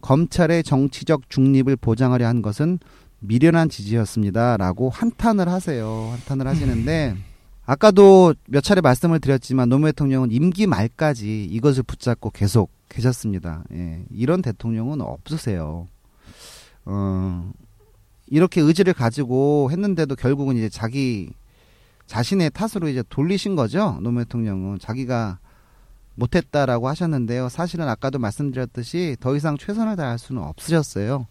검찰의 0.00 0.62
정치적 0.64 1.28
중립을 1.28 1.76
보장하려 1.76 2.26
한 2.26 2.42
것은 2.42 2.78
미련한 3.20 3.68
지지였습니다. 3.68 4.56
라고 4.56 4.90
한탄을 4.90 5.48
하세요. 5.48 6.10
한탄을 6.12 6.46
하시는데, 6.46 7.16
아까도 7.66 8.34
몇 8.48 8.62
차례 8.62 8.80
말씀을 8.80 9.20
드렸지만 9.20 9.68
노무현 9.68 9.92
대통령은 9.92 10.32
임기 10.32 10.66
말까지 10.66 11.44
이것을 11.44 11.84
붙잡고 11.84 12.30
계속 12.30 12.72
계셨습니다. 12.88 13.62
예, 13.72 14.02
이런 14.10 14.42
대통령은 14.42 15.00
없으세요. 15.00 15.86
어, 16.84 17.52
이렇게 18.26 18.60
의지를 18.60 18.92
가지고 18.92 19.68
했는데도 19.70 20.16
결국은 20.16 20.56
이제 20.56 20.68
자기 20.68 21.30
자신의 22.06 22.50
탓으로 22.50 22.88
이제 22.88 23.04
돌리신 23.08 23.54
거죠. 23.54 23.98
노무현 24.00 24.24
대통령은 24.24 24.78
자기가 24.80 25.38
못했다라고 26.14 26.88
하셨는데요. 26.88 27.48
사실은 27.48 27.88
아까도 27.88 28.18
말씀드렸듯이 28.18 29.16
더 29.20 29.36
이상 29.36 29.56
최선을 29.56 29.96
다할 29.96 30.18
수는 30.18 30.42
없으셨어요. 30.42 31.26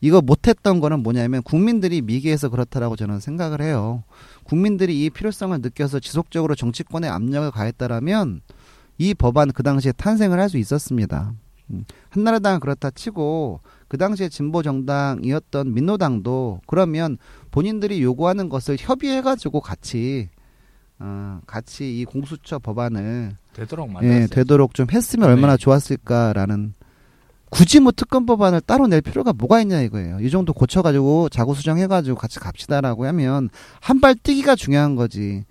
이거 0.00 0.20
못했던 0.20 0.80
거는 0.80 1.02
뭐냐면 1.02 1.42
국민들이 1.42 2.02
미개해서 2.02 2.48
그렇다라고 2.48 2.96
저는 2.96 3.20
생각을 3.20 3.60
해요. 3.60 4.02
국민들이 4.42 5.04
이 5.04 5.10
필요성을 5.10 5.56
느껴서 5.60 6.00
지속적으로 6.00 6.54
정치권에 6.56 7.06
압력을 7.06 7.48
가했다라면 7.52 8.40
이 8.98 9.14
법안 9.14 9.52
그 9.52 9.62
당시에 9.62 9.92
탄생을 9.92 10.40
할 10.40 10.48
수 10.48 10.58
있었습니다. 10.58 11.34
음, 11.70 11.84
한나라당은 12.10 12.60
그렇다 12.60 12.90
치고 12.90 13.60
그 13.86 13.96
당시에 13.96 14.28
진보 14.28 14.62
정당이었던 14.62 15.72
민노당도 15.72 16.62
그러면 16.66 17.16
본인들이 17.52 18.02
요구하는 18.02 18.48
것을 18.48 18.76
협의해가지고 18.78 19.60
같이 19.60 20.28
어, 21.04 21.40
같이 21.46 21.98
이 22.00 22.04
공수처 22.04 22.58
법안을 22.60 23.36
되도록 23.54 23.90
만들었어요. 23.90 24.22
예, 24.22 24.26
되도록 24.28 24.74
좀 24.74 24.86
했으면 24.92 25.28
얼마나 25.28 25.56
좋았을까라는 25.56 26.74
굳이 27.50 27.80
뭐 27.80 27.92
특검 27.94 28.24
법안을 28.24 28.62
따로 28.62 28.86
낼 28.86 29.00
필요가 29.02 29.32
뭐가 29.32 29.60
있냐 29.62 29.80
이거예요. 29.82 30.20
이 30.20 30.30
정도 30.30 30.52
고쳐가지고 30.52 31.28
자구 31.28 31.54
수정해가지고 31.54 32.16
같이 32.16 32.38
갑시다라고 32.38 33.04
하면 33.06 33.50
한 33.80 34.00
발 34.00 34.14
뛰기가 34.14 34.54
중요한 34.54 34.94
거지. 34.96 35.44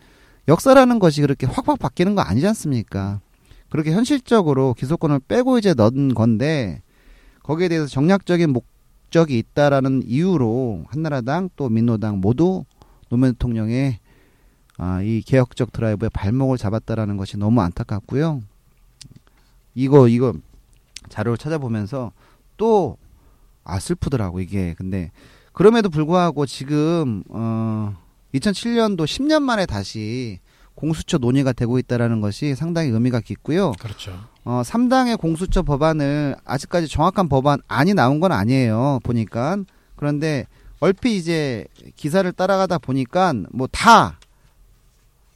역사라는 0.47 0.99
것이 0.99 1.21
그렇게 1.21 1.45
확확 1.45 1.77
바뀌는 1.77 2.15
거 2.15 2.21
아니지 2.21 2.47
않습니까? 2.47 3.19
그렇게 3.69 3.91
현실적으로 3.91 4.73
기소권을 4.73 5.19
빼고 5.27 5.57
이제 5.59 5.73
넣은 5.73 6.13
건데 6.15 6.81
거기에 7.43 7.67
대해서 7.67 7.85
정략적인 7.87 8.51
목적이 8.51 9.37
있다라는 9.37 10.03
이유로 10.05 10.85
한나라당 10.87 11.49
또 11.55 11.69
민노당 11.69 12.19
모두 12.19 12.65
노무현 13.09 13.33
대통령의 13.33 13.99
아, 14.77 15.01
이 15.01 15.21
개혁적 15.21 15.71
드라이브에 15.71 16.09
발목을 16.09 16.57
잡았다라는 16.57 17.17
것이 17.17 17.37
너무 17.37 17.61
안타깝고요. 17.61 18.41
이거 19.75 20.07
이거 20.07 20.33
자료를 21.09 21.37
찾아보면서 21.37 22.11
또 22.57 22.97
아 23.63 23.79
슬프더라고 23.79 24.39
이게. 24.39 24.73
근데 24.77 25.11
그럼에도 25.53 25.89
불구하고 25.89 26.45
지금 26.45 27.23
어 27.29 27.95
2007년도 28.33 29.05
10년 29.05 29.41
만에 29.41 29.65
다시 29.65 30.39
공수처 30.75 31.17
논의가 31.17 31.53
되고 31.53 31.77
있다라는 31.77 32.21
것이 32.21 32.55
상당히 32.55 32.89
의미가 32.89 33.19
깊고요. 33.19 33.73
그렇죠. 33.79 34.13
어 34.43 34.61
3당의 34.65 35.19
공수처 35.19 35.61
법안을 35.61 36.37
아직까지 36.45 36.87
정확한 36.87 37.29
법안 37.29 37.59
안이 37.67 37.93
나온 37.93 38.19
건 38.19 38.31
아니에요. 38.31 38.99
보니까 39.03 39.57
그런데 39.95 40.45
얼핏 40.79 41.11
이제 41.11 41.65
기사를 41.95 42.31
따라가다 42.31 42.79
보니까 42.79 43.33
뭐 43.51 43.67
다 43.71 44.17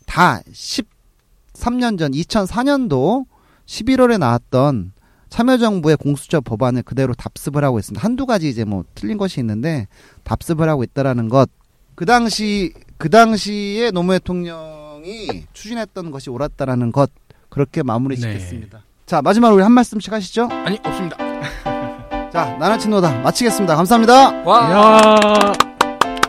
다 0.05 0.41
13년 0.51 1.97
전 1.97 2.11
2004년도 2.11 3.25
11월에 3.65 4.17
나왔던 4.17 4.93
참여정부의 5.29 5.97
공수처 5.97 6.39
법안을 6.39 6.83
그대로 6.83 7.13
답습을 7.13 7.63
하고 7.63 7.79
있습니다. 7.79 8.03
한두 8.03 8.25
가지 8.25 8.47
이제 8.47 8.63
뭐 8.63 8.85
틀린 8.95 9.17
것이 9.17 9.39
있는데 9.39 9.87
답습을 10.23 10.69
하고 10.69 10.83
있다라는 10.83 11.29
것. 11.29 11.49
그 11.95 12.05
당시 12.05 12.73
그 12.97 13.09
당시에 13.09 13.91
노무현 13.91 14.19
대통령이 14.19 15.45
추진했던 15.53 16.11
것이 16.11 16.29
옳았다라는 16.29 16.91
것 16.91 17.11
그렇게 17.49 17.83
마무리 17.83 18.15
네. 18.15 18.21
짓겠습니다. 18.21 18.83
자 19.05 19.21
마지막으로 19.21 19.55
우리 19.55 19.63
한 19.63 19.71
말씀씩 19.71 20.13
하시죠. 20.13 20.47
아니 20.51 20.79
없습니다. 20.83 21.17
자 22.31 22.55
나나친노다 22.59 23.21
마치겠습니다. 23.21 23.75
감사합니다. 23.75 24.43
와! 24.43 24.69
이야, 24.69 25.53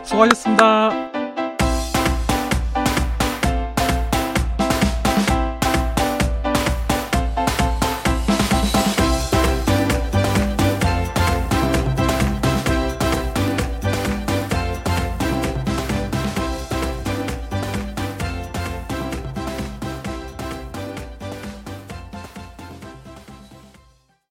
수고하셨습니다. 0.03 1.06